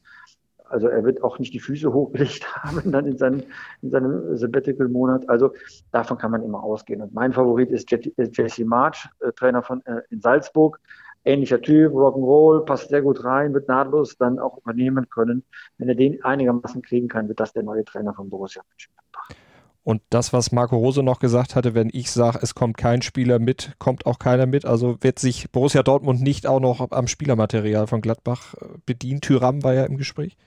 Also 0.65 0.87
er 0.87 1.03
wird 1.03 1.23
auch 1.23 1.39
nicht 1.39 1.53
die 1.53 1.59
Füße 1.59 1.91
hochgelegt 1.93 2.45
haben 2.63 2.91
dann 2.91 3.05
in 3.05 3.17
seinem, 3.17 3.43
in 3.81 3.89
seinem 3.89 4.37
Sabbatical-Monat. 4.37 5.27
Also 5.29 5.53
davon 5.91 6.17
kann 6.17 6.31
man 6.31 6.43
immer 6.43 6.63
ausgehen. 6.63 7.01
Und 7.01 7.13
mein 7.13 7.33
Favorit 7.33 7.71
ist 7.71 7.89
Jesse 7.91 8.65
March, 8.65 9.07
äh, 9.19 9.31
Trainer 9.33 9.63
von 9.63 9.85
äh, 9.85 10.01
in 10.09 10.21
Salzburg. 10.21 10.79
Ähnlicher 11.25 11.61
Typ, 11.61 11.91
Rock'n'Roll, 11.91 12.63
passt 12.63 12.89
sehr 12.89 13.01
gut 13.01 13.25
rein, 13.25 13.53
wird 13.53 13.67
nahtlos 13.67 14.17
dann 14.17 14.39
auch 14.39 14.57
übernehmen 14.59 15.09
können. 15.09 15.43
Wenn 15.77 15.89
er 15.89 15.95
den 15.95 16.23
einigermaßen 16.23 16.81
kriegen 16.81 17.09
kann, 17.09 17.27
wird 17.27 17.41
das 17.41 17.51
der 17.51 17.63
neue 17.63 17.83
Trainer 17.83 18.13
von 18.13 18.29
Borussia 18.29 18.63
Mönchengladbach. 18.69 19.48
Und 19.89 20.03
das, 20.11 20.33
was 20.33 20.51
Marco 20.51 20.77
Rose 20.77 21.01
noch 21.01 21.17
gesagt 21.17 21.55
hatte, 21.55 21.73
wenn 21.73 21.89
ich 21.91 22.11
sage, 22.11 22.37
es 22.43 22.53
kommt 22.53 22.77
kein 22.77 23.01
Spieler 23.01 23.39
mit, 23.39 23.73
kommt 23.79 24.05
auch 24.05 24.19
keiner 24.19 24.45
mit. 24.45 24.63
Also 24.63 24.97
wird 25.01 25.17
sich 25.17 25.49
Borussia 25.49 25.81
Dortmund 25.81 26.21
nicht 26.21 26.45
auch 26.45 26.59
noch 26.59 26.91
am 26.91 27.07
Spielermaterial 27.07 27.87
von 27.87 27.99
Gladbach 27.99 28.53
äh, 28.53 28.65
bedienen. 28.85 29.19
Tyram 29.19 29.63
war 29.63 29.73
ja 29.73 29.85
im 29.85 29.97
Gespräch. 29.97 30.37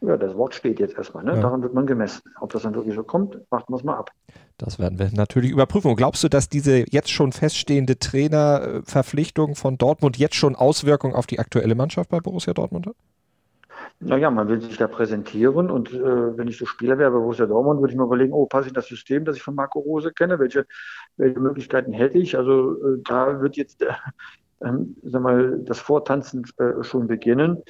Ja, 0.00 0.16
das 0.16 0.34
Wort 0.34 0.56
steht 0.56 0.80
jetzt 0.80 0.98
erstmal. 0.98 1.22
Ne? 1.22 1.34
Ja. 1.34 1.40
Daran 1.40 1.62
wird 1.62 1.72
man 1.72 1.86
gemessen. 1.86 2.20
Ob 2.40 2.50
das 2.52 2.62
dann 2.62 2.74
wirklich 2.74 2.96
so 2.96 3.04
kommt, 3.04 3.38
warten 3.50 3.72
wir 3.72 3.76
es 3.76 3.84
mal 3.84 3.96
ab. 3.96 4.10
Das 4.58 4.80
werden 4.80 4.98
wir 4.98 5.08
natürlich 5.12 5.52
überprüfen. 5.52 5.92
Und 5.92 5.96
glaubst 5.96 6.24
du, 6.24 6.28
dass 6.28 6.48
diese 6.48 6.84
jetzt 6.90 7.12
schon 7.12 7.30
feststehende 7.30 7.96
Trainerverpflichtung 7.96 9.54
von 9.54 9.78
Dortmund 9.78 10.18
jetzt 10.18 10.34
schon 10.34 10.56
Auswirkungen 10.56 11.14
auf 11.14 11.28
die 11.28 11.38
aktuelle 11.38 11.76
Mannschaft 11.76 12.10
bei 12.10 12.18
Borussia 12.18 12.54
Dortmund 12.54 12.88
hat? 12.88 12.96
Naja, 14.02 14.30
man 14.30 14.48
will 14.48 14.62
sich 14.62 14.78
da 14.78 14.88
präsentieren 14.88 15.70
und 15.70 15.92
äh, 15.92 16.36
wenn 16.38 16.48
ich 16.48 16.56
so 16.56 16.64
Spieler 16.64 16.96
wäre 16.96 17.10
bei 17.10 17.18
Borussia 17.18 17.44
Dortmund, 17.44 17.80
würde 17.80 17.92
ich 17.92 17.98
mir 17.98 18.04
überlegen, 18.04 18.32
oh, 18.32 18.46
passe 18.46 18.68
ich 18.68 18.72
das 18.72 18.86
System, 18.86 19.26
das 19.26 19.36
ich 19.36 19.42
von 19.42 19.54
Marco 19.54 19.78
Rose 19.78 20.10
kenne, 20.12 20.38
welche, 20.38 20.66
welche 21.18 21.38
Möglichkeiten 21.38 21.92
hätte 21.92 22.16
ich? 22.16 22.36
Also 22.36 22.82
äh, 22.82 23.02
da 23.04 23.42
wird 23.42 23.56
jetzt 23.56 23.82
äh, 23.82 23.92
ähm, 24.62 24.96
sag 25.02 25.22
mal, 25.22 25.58
das 25.64 25.80
Vortanzen 25.80 26.44
äh, 26.58 26.82
schon 26.82 27.06
beginnen. 27.06 27.62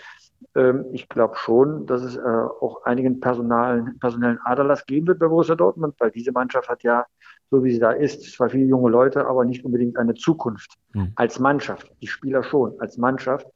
Ähm, 0.54 0.86
ich 0.92 1.08
glaube 1.08 1.36
schon, 1.36 1.86
dass 1.86 2.02
es 2.02 2.16
äh, 2.16 2.20
auch 2.20 2.84
einigen 2.84 3.20
personalen, 3.20 3.98
personellen 3.98 4.38
Aderlass 4.44 4.86
geben 4.86 5.06
wird 5.06 5.18
bei 5.18 5.28
Borussia 5.28 5.54
Dortmund, 5.54 5.94
weil 5.98 6.10
diese 6.10 6.32
Mannschaft 6.32 6.68
hat 6.68 6.82
ja 6.82 7.06
so 7.50 7.64
wie 7.64 7.72
sie 7.72 7.80
da 7.80 7.92
ist. 7.92 8.32
Zwar 8.32 8.50
viele 8.50 8.66
junge 8.66 8.90
Leute, 8.90 9.26
aber 9.26 9.44
nicht 9.44 9.64
unbedingt 9.64 9.96
eine 9.96 10.14
Zukunft 10.14 10.78
mhm. 10.92 11.12
als 11.16 11.38
Mannschaft. 11.38 11.90
Die 12.00 12.06
Spieler 12.06 12.42
schon 12.42 12.78
als 12.80 12.96
Mannschaft, 12.96 13.46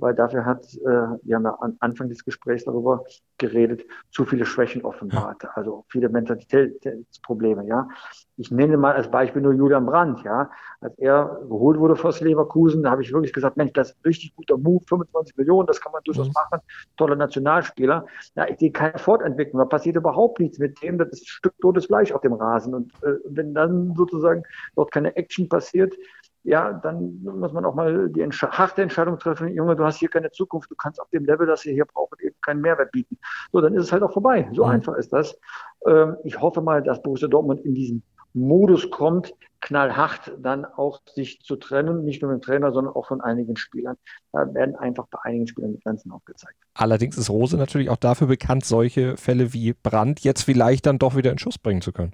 weil 0.00 0.14
dafür 0.14 0.44
hat, 0.44 0.64
äh, 0.74 0.88
wir 1.22 1.36
haben 1.36 1.44
ja 1.44 1.56
am 1.60 1.76
Anfang 1.80 2.08
des 2.08 2.24
Gesprächs 2.24 2.64
darüber 2.64 3.04
geredet, 3.38 3.84
zu 4.10 4.24
viele 4.24 4.46
Schwächen 4.46 4.82
offenbart, 4.82 5.42
ja. 5.42 5.50
also 5.54 5.84
viele 5.88 6.08
Mentalitätsprobleme. 6.08 7.66
Ja, 7.66 7.88
ich 8.36 8.50
nenne 8.50 8.76
mal 8.76 8.94
als 8.94 9.10
Beispiel 9.10 9.42
nur 9.42 9.52
Julian 9.52 9.86
Brandt. 9.86 10.22
Ja, 10.24 10.50
als 10.80 10.98
er 10.98 11.40
geholt 11.48 11.78
wurde 11.78 11.96
vor 11.96 12.12
Leverkusen, 12.20 12.82
da 12.82 12.90
habe 12.90 13.02
ich 13.02 13.12
wirklich 13.12 13.32
gesagt, 13.32 13.56
Mensch, 13.56 13.72
das 13.72 13.90
ist 13.90 13.96
ein 13.96 14.02
richtig 14.06 14.34
guter 14.34 14.58
Move, 14.58 14.84
25 14.86 15.36
Millionen, 15.36 15.66
das 15.66 15.80
kann 15.80 15.92
man 15.92 16.02
durchaus 16.04 16.28
mhm. 16.28 16.34
machen, 16.34 16.60
toller 16.96 17.16
Nationalspieler. 17.16 18.06
Ja, 18.34 18.48
ich 18.48 18.58
sehe 18.58 18.72
keine 18.72 18.98
Fortentwicklung, 18.98 19.58
da 19.60 19.66
passiert 19.66 19.96
überhaupt 19.96 20.40
nichts 20.40 20.58
mit 20.58 20.82
dem, 20.82 20.98
das 20.98 21.08
ist 21.08 21.22
ein 21.22 21.26
Stück 21.26 21.54
totes 21.60 21.86
Fleisch 21.86 22.12
auf 22.12 22.20
dem 22.22 22.32
Rasen 22.32 22.74
und 22.74 22.92
äh, 23.02 23.14
wenn 23.26 23.54
dann 23.54 23.94
sozusagen 23.94 24.42
dort 24.74 24.90
keine 24.92 25.14
Action 25.16 25.48
passiert, 25.48 25.94
ja, 26.42 26.72
dann 26.72 27.22
muss 27.22 27.52
man 27.52 27.64
auch 27.64 27.74
mal 27.74 28.08
die 28.08 28.22
Entsch 28.22 28.42
harte 28.42 28.82
Entscheidung 28.82 29.18
treffen, 29.18 29.48
Junge, 29.48 29.76
du 29.76 29.84
hast 29.84 29.98
hier 29.98 30.08
keine 30.08 30.30
Zukunft, 30.30 30.70
du 30.70 30.74
kannst 30.74 31.00
auf 31.00 31.08
dem 31.10 31.24
Level, 31.24 31.46
das 31.46 31.64
ihr 31.66 31.74
hier 31.74 31.84
braucht, 31.84 32.20
eben 32.20 32.36
keinen 32.40 32.60
Mehrwert 32.62 32.92
bieten. 32.92 33.18
So, 33.52 33.60
dann 33.60 33.74
ist 33.74 33.84
es 33.84 33.92
halt 33.92 34.02
auch 34.02 34.12
vorbei. 34.12 34.48
So 34.54 34.64
mhm. 34.64 34.70
einfach 34.70 34.94
ist 34.94 35.12
das. 35.12 35.38
Ähm, 35.86 36.16
ich 36.24 36.40
hoffe 36.40 36.62
mal, 36.62 36.82
dass 36.82 37.02
Borussia 37.02 37.28
Dortmund 37.28 37.60
in 37.60 37.74
diesen 37.74 38.02
Modus 38.32 38.90
kommt, 38.90 39.34
knallhart 39.60 40.32
dann 40.38 40.64
auch 40.64 41.00
sich 41.14 41.40
zu 41.42 41.56
trennen, 41.56 42.04
nicht 42.04 42.22
nur 42.22 42.32
mit 42.32 42.40
dem 42.40 42.44
Trainer, 42.44 42.72
sondern 42.72 42.94
auch 42.94 43.06
von 43.06 43.20
einigen 43.20 43.56
Spielern. 43.56 43.96
Da 44.32 44.54
werden 44.54 44.76
einfach 44.76 45.06
bei 45.10 45.18
einigen 45.22 45.46
Spielern 45.46 45.72
die 45.72 45.80
Grenzen 45.80 46.12
aufgezeigt. 46.12 46.56
Allerdings 46.74 47.18
ist 47.18 47.28
Rose 47.28 47.56
natürlich 47.56 47.90
auch 47.90 47.96
dafür 47.96 48.28
bekannt, 48.28 48.64
solche 48.64 49.16
Fälle 49.16 49.52
wie 49.52 49.74
Brand 49.74 50.20
jetzt 50.20 50.42
vielleicht 50.42 50.86
dann 50.86 50.98
doch 50.98 51.16
wieder 51.16 51.32
in 51.32 51.38
Schuss 51.38 51.58
bringen 51.58 51.82
zu 51.82 51.92
können. 51.92 52.12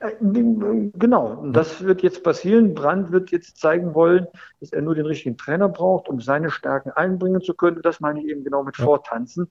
Äh, 0.00 0.12
genau, 0.20 1.46
das 1.52 1.82
wird 1.84 2.02
jetzt 2.02 2.22
passieren. 2.22 2.74
Brandt 2.74 3.12
wird 3.12 3.30
jetzt 3.30 3.58
zeigen 3.58 3.94
wollen, 3.94 4.26
dass 4.60 4.72
er 4.72 4.82
nur 4.82 4.94
den 4.94 5.06
richtigen 5.06 5.36
Trainer 5.36 5.68
braucht, 5.68 6.08
um 6.08 6.20
seine 6.20 6.50
Stärken 6.50 6.90
einbringen 6.90 7.40
zu 7.40 7.54
können. 7.54 7.82
Das 7.82 8.00
meine 8.00 8.20
ich 8.20 8.26
eben 8.26 8.44
genau 8.44 8.62
mit 8.62 8.76
ja. 8.78 8.84
Vortanzen. 8.84 9.50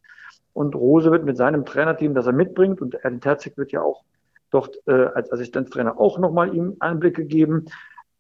Und 0.54 0.76
Rose 0.76 1.12
wird 1.12 1.24
mit 1.24 1.38
seinem 1.38 1.66
Trainerteam, 1.66 2.14
das 2.14 2.26
er 2.26 2.34
mitbringt, 2.34 2.82
und 2.82 2.96
Erwin 2.96 3.22
Terzig 3.22 3.58
wird 3.58 3.72
ja 3.72 3.82
auch 3.82 4.04
dort 4.50 4.76
äh, 4.88 4.92
als 4.92 5.32
Assistenztrainer 5.32 6.00
auch 6.00 6.18
nochmal 6.18 6.54
ihm 6.56 6.78
Einblicke 6.80 7.26
geben. 7.26 7.66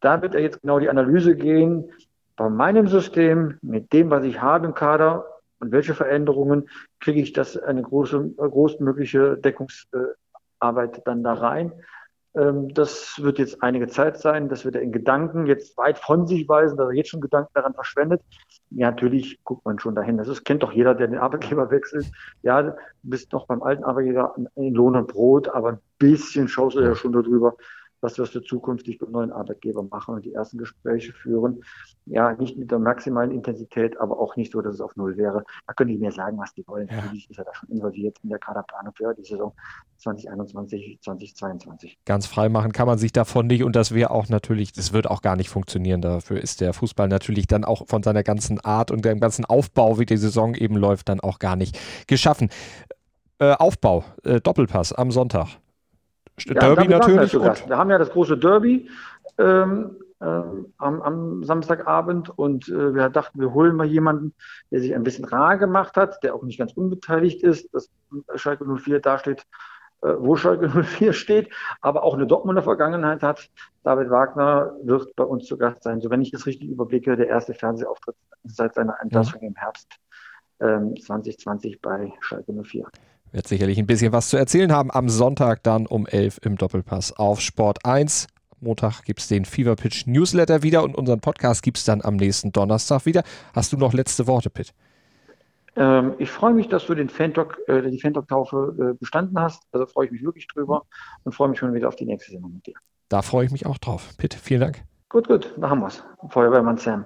Da 0.02 0.22
wird 0.22 0.36
er 0.36 0.42
jetzt 0.42 0.62
genau 0.62 0.80
die 0.80 0.90
Analyse 0.90 1.36
gehen, 1.36 1.92
bei 2.36 2.50
meinem 2.50 2.88
System, 2.88 3.58
mit 3.62 3.92
dem, 3.92 4.12
was 4.12 4.24
ich 4.24 4.42
habe 4.42 4.68
im 4.68 4.76
Kader 4.76 5.26
und 5.60 5.72
welche 5.72 5.96
Veränderungen 5.96 6.70
kriege 7.00 7.20
ich 7.20 7.34
das 7.34 7.58
eine 7.58 7.82
große, 7.82 8.34
großmögliche 8.38 9.38
Deckungsarbeit 9.38 11.02
dann 11.06 11.24
da 11.24 11.34
rein. 11.34 11.72
Ähm, 12.38 12.74
das 12.74 13.16
wird 13.22 13.40
jetzt 13.40 13.64
einige 13.64 13.88
Zeit 13.88 14.20
sein. 14.20 14.48
Das 14.48 14.64
wird 14.64 14.76
er 14.76 14.82
in 14.82 14.92
Gedanken 14.92 15.48
jetzt 15.48 15.76
weit 15.78 15.98
von 15.98 16.28
sich 16.28 16.48
weisen, 16.48 16.78
dass 16.78 16.90
er 16.90 16.94
jetzt 16.94 17.10
schon 17.10 17.22
Gedanken 17.22 17.52
daran 17.54 17.74
verschwendet. 17.74 18.22
Ja, 18.70 18.92
natürlich 18.92 19.44
guckt 19.44 19.66
man 19.66 19.80
schon 19.80 19.96
dahin. 19.96 20.18
Das 20.18 20.28
ist, 20.28 20.46
kennt 20.46 20.62
doch 20.62 20.72
jeder, 20.72 20.94
der 20.94 21.08
den 21.08 21.18
Arbeitgeber 21.18 21.72
wechselt. 21.72 22.12
Ja, 22.44 22.62
du 22.62 22.76
bist 23.02 23.34
noch 23.34 23.48
beim 23.48 23.64
alten 23.64 23.84
Arbeitgeber 23.84 24.36
in 24.56 24.74
Lohn 24.74 24.96
und 24.96 25.08
Brot, 25.08 25.50
aber 25.50 25.70
ein 25.70 25.80
bisschen 25.98 26.48
schaust 26.48 26.76
du 26.76 26.82
ja 26.82 26.96
schon 26.96 27.14
darüber, 27.14 27.56
was 28.08 28.18
wirst 28.18 28.36
du 28.36 28.40
zukünftig 28.40 29.02
mit 29.02 29.12
neuen 29.12 29.34
Arbeitgeber 29.34 29.84
machen 29.84 30.16
und 30.16 30.24
die 30.26 30.34
ersten 30.34 30.58
Gespräche 30.58 31.12
führen. 31.12 31.62
Ja, 32.06 32.34
nicht 32.34 32.58
mit 32.58 32.72
der 32.72 32.80
maximalen 32.80 33.32
Intensität, 33.32 34.00
aber 34.00 34.18
auch 34.18 34.38
nicht 34.38 34.54
so, 34.54 34.62
dass 34.62 34.76
es 34.76 34.82
auf 34.82 34.96
Null 34.96 35.18
wäre. 35.18 35.44
Da 35.68 35.74
können 35.74 35.90
die 35.90 35.98
mir 35.98 36.12
sagen, 36.12 36.38
was 36.38 36.54
die 36.54 36.66
wollen. 36.68 36.88
Ja. 36.88 36.96
Natürlich 37.02 37.30
ist 37.30 37.38
er 37.38 37.44
da 37.44 37.54
schon 37.54 37.68
involviert 37.70 38.18
in 38.24 38.30
der 38.30 38.40
Kaderplanung 38.40 38.94
für 38.96 39.14
die 39.14 39.26
Saison 39.26 39.54
2021, 39.98 41.00
2022. 41.02 41.98
Ganz 42.06 42.28
frei 42.28 42.48
machen 42.48 42.72
kann 42.72 42.88
man 42.88 42.98
sich 42.98 43.12
davon 43.12 43.48
nicht 43.48 43.66
und 43.66 43.76
das 43.76 43.94
wäre 43.94 44.12
auch 44.12 44.30
natürlich, 44.30 44.72
das 44.72 44.94
wird 44.94 45.08
auch 45.08 45.22
gar 45.22 45.36
nicht 45.36 45.50
funktionieren. 45.50 46.02
Dafür 46.02 46.42
ist 46.42 46.62
der 46.62 46.72
Fußball 46.72 47.10
natürlich 47.10 47.48
dann 47.48 47.66
auch 47.66 47.88
von 47.88 48.04
seiner 48.04 48.24
ganzen 48.24 48.62
Art 48.62 48.90
und 48.90 49.04
dem 49.04 49.20
ganzen 49.20 49.44
Aufbau, 49.44 50.00
wie 50.00 50.06
die 50.06 50.16
Saison 50.16 50.56
eben 50.56 50.78
läuft, 50.78 51.10
dann 51.10 51.20
auch 51.20 51.40
gar 51.40 51.58
nicht 51.58 51.78
geschaffen. 52.08 52.50
Äh, 53.40 53.52
Aufbau, 53.52 54.06
äh, 54.24 54.40
Doppelpass 54.40 54.94
am 54.94 55.12
Sonntag. 55.12 55.60
Derby 56.46 56.88
natürlich. 56.88 57.34
Wir, 57.34 57.42
wir 57.42 57.78
haben 57.78 57.90
ja 57.90 57.98
das 57.98 58.12
große 58.12 58.38
Derby 58.38 58.90
ähm, 59.38 59.98
äh, 60.20 60.26
am, 60.26 61.02
am, 61.02 61.44
Samstagabend 61.44 62.30
und 62.38 62.70
äh, 62.70 62.94
wir 62.94 63.10
dachten, 63.10 63.40
wir 63.40 63.54
holen 63.54 63.76
mal 63.76 63.88
jemanden, 63.88 64.34
der 64.72 64.82
sich 64.82 64.96
ein 64.96 65.04
bisschen 65.04 65.26
rar 65.26 65.58
gemacht 65.58 65.96
hat, 65.96 66.24
der 66.24 66.36
auch 66.36 66.44
nicht 66.44 66.58
ganz 66.58 66.74
unbeteiligt 66.74 67.44
ist, 67.44 67.74
dass 67.74 67.90
Schalke 68.36 68.66
04 68.66 69.00
dasteht, 69.00 69.46
äh, 70.02 70.14
wo 70.18 70.36
Schalke 70.36 70.70
04 70.84 71.14
steht, 71.14 71.54
aber 71.82 72.04
auch 72.04 72.14
eine 72.14 72.28
Dortmunder 72.28 72.64
Vergangenheit 72.64 73.24
hat. 73.24 73.50
David 73.84 74.10
Wagner 74.10 74.76
wird 74.84 75.16
bei 75.16 75.24
uns 75.24 75.46
zu 75.46 75.58
Gast 75.58 75.84
sein. 75.84 76.02
So, 76.02 76.10
wenn 76.10 76.22
ich 76.22 76.32
das 76.32 76.46
richtig 76.46 76.70
überblicke, 76.70 77.16
der 77.16 77.28
erste 77.28 77.54
Fernsehauftritt 77.54 78.16
seit 78.44 78.76
seiner 78.76 78.96
Entlassung 79.02 79.42
ja. 79.42 79.48
im 79.48 79.56
Herbst 79.56 79.88
ähm, 80.60 80.96
2020 81.00 81.82
bei 81.82 82.14
Schalke 82.22 82.54
04 82.54 82.88
wird 83.32 83.48
sicherlich 83.48 83.78
ein 83.78 83.86
bisschen 83.86 84.14
was 84.14 84.30
zu 84.30 84.38
erzählen 84.38 84.72
haben. 84.72 84.92
Am 84.92 85.10
Sonntag 85.10 85.64
dann 85.64 85.86
um 85.86 86.08
11 86.08 86.40
im 86.44 86.58
Doppelpass 86.58 87.14
auf 87.14 87.42
Sport 87.42 87.86
1. 87.86 88.28
Montag 88.60 89.04
gibt 89.04 89.20
es 89.20 89.28
den 89.28 89.46
Fever 89.46 89.76
Pitch 89.76 90.08
Newsletter 90.08 90.64
wieder 90.64 90.84
und 90.84 90.96
unseren 90.96 91.20
Podcast 91.20 91.62
gibt 91.62 91.78
es 91.78 91.86
dann 91.86 92.02
am 92.02 92.16
nächsten 92.16 92.52
Donnerstag 92.52 93.06
wieder. 93.06 93.24
Hast 93.54 93.72
du 93.72 93.78
noch 93.78 93.94
letzte 93.94 94.28
Worte, 94.28 94.50
Pitt? 94.50 94.74
Ähm, 95.76 96.16
ich 96.18 96.32
freue 96.32 96.54
mich, 96.54 96.68
dass 96.68 96.88
du 96.88 96.96
den 96.96 97.08
Fantalk, 97.08 97.60
äh, 97.68 97.84
die 97.90 98.00
Fantalk-Taufe 98.00 98.76
äh, 98.80 98.98
bestanden 98.98 99.40
hast. 99.40 99.64
Also 99.72 99.86
freue 99.86 100.08
ich 100.08 100.12
mich 100.12 100.24
wirklich 100.24 100.48
drüber 100.48 100.86
und 101.24 101.36
freue 101.36 101.50
mich 101.50 101.60
schon 101.60 101.74
wieder 101.74 101.88
auf 101.88 101.96
die 101.96 102.06
nächste 102.06 102.32
Sendung 102.32 102.54
mit 102.54 102.66
dir. 102.66 102.76
Da 103.10 103.22
freue 103.22 103.46
ich 103.46 103.52
mich 103.52 103.68
auch 103.68 103.78
drauf. 103.78 104.10
Pitt, 104.18 104.34
vielen 104.34 104.62
Dank. 104.62 104.84
Gut, 105.10 105.28
gut, 105.28 105.54
da 105.58 105.70
haben 105.70 105.80
wir 105.82 105.88
es. 105.88 106.04
Feuerwehrmann 106.30 106.78
Sam. 106.78 107.06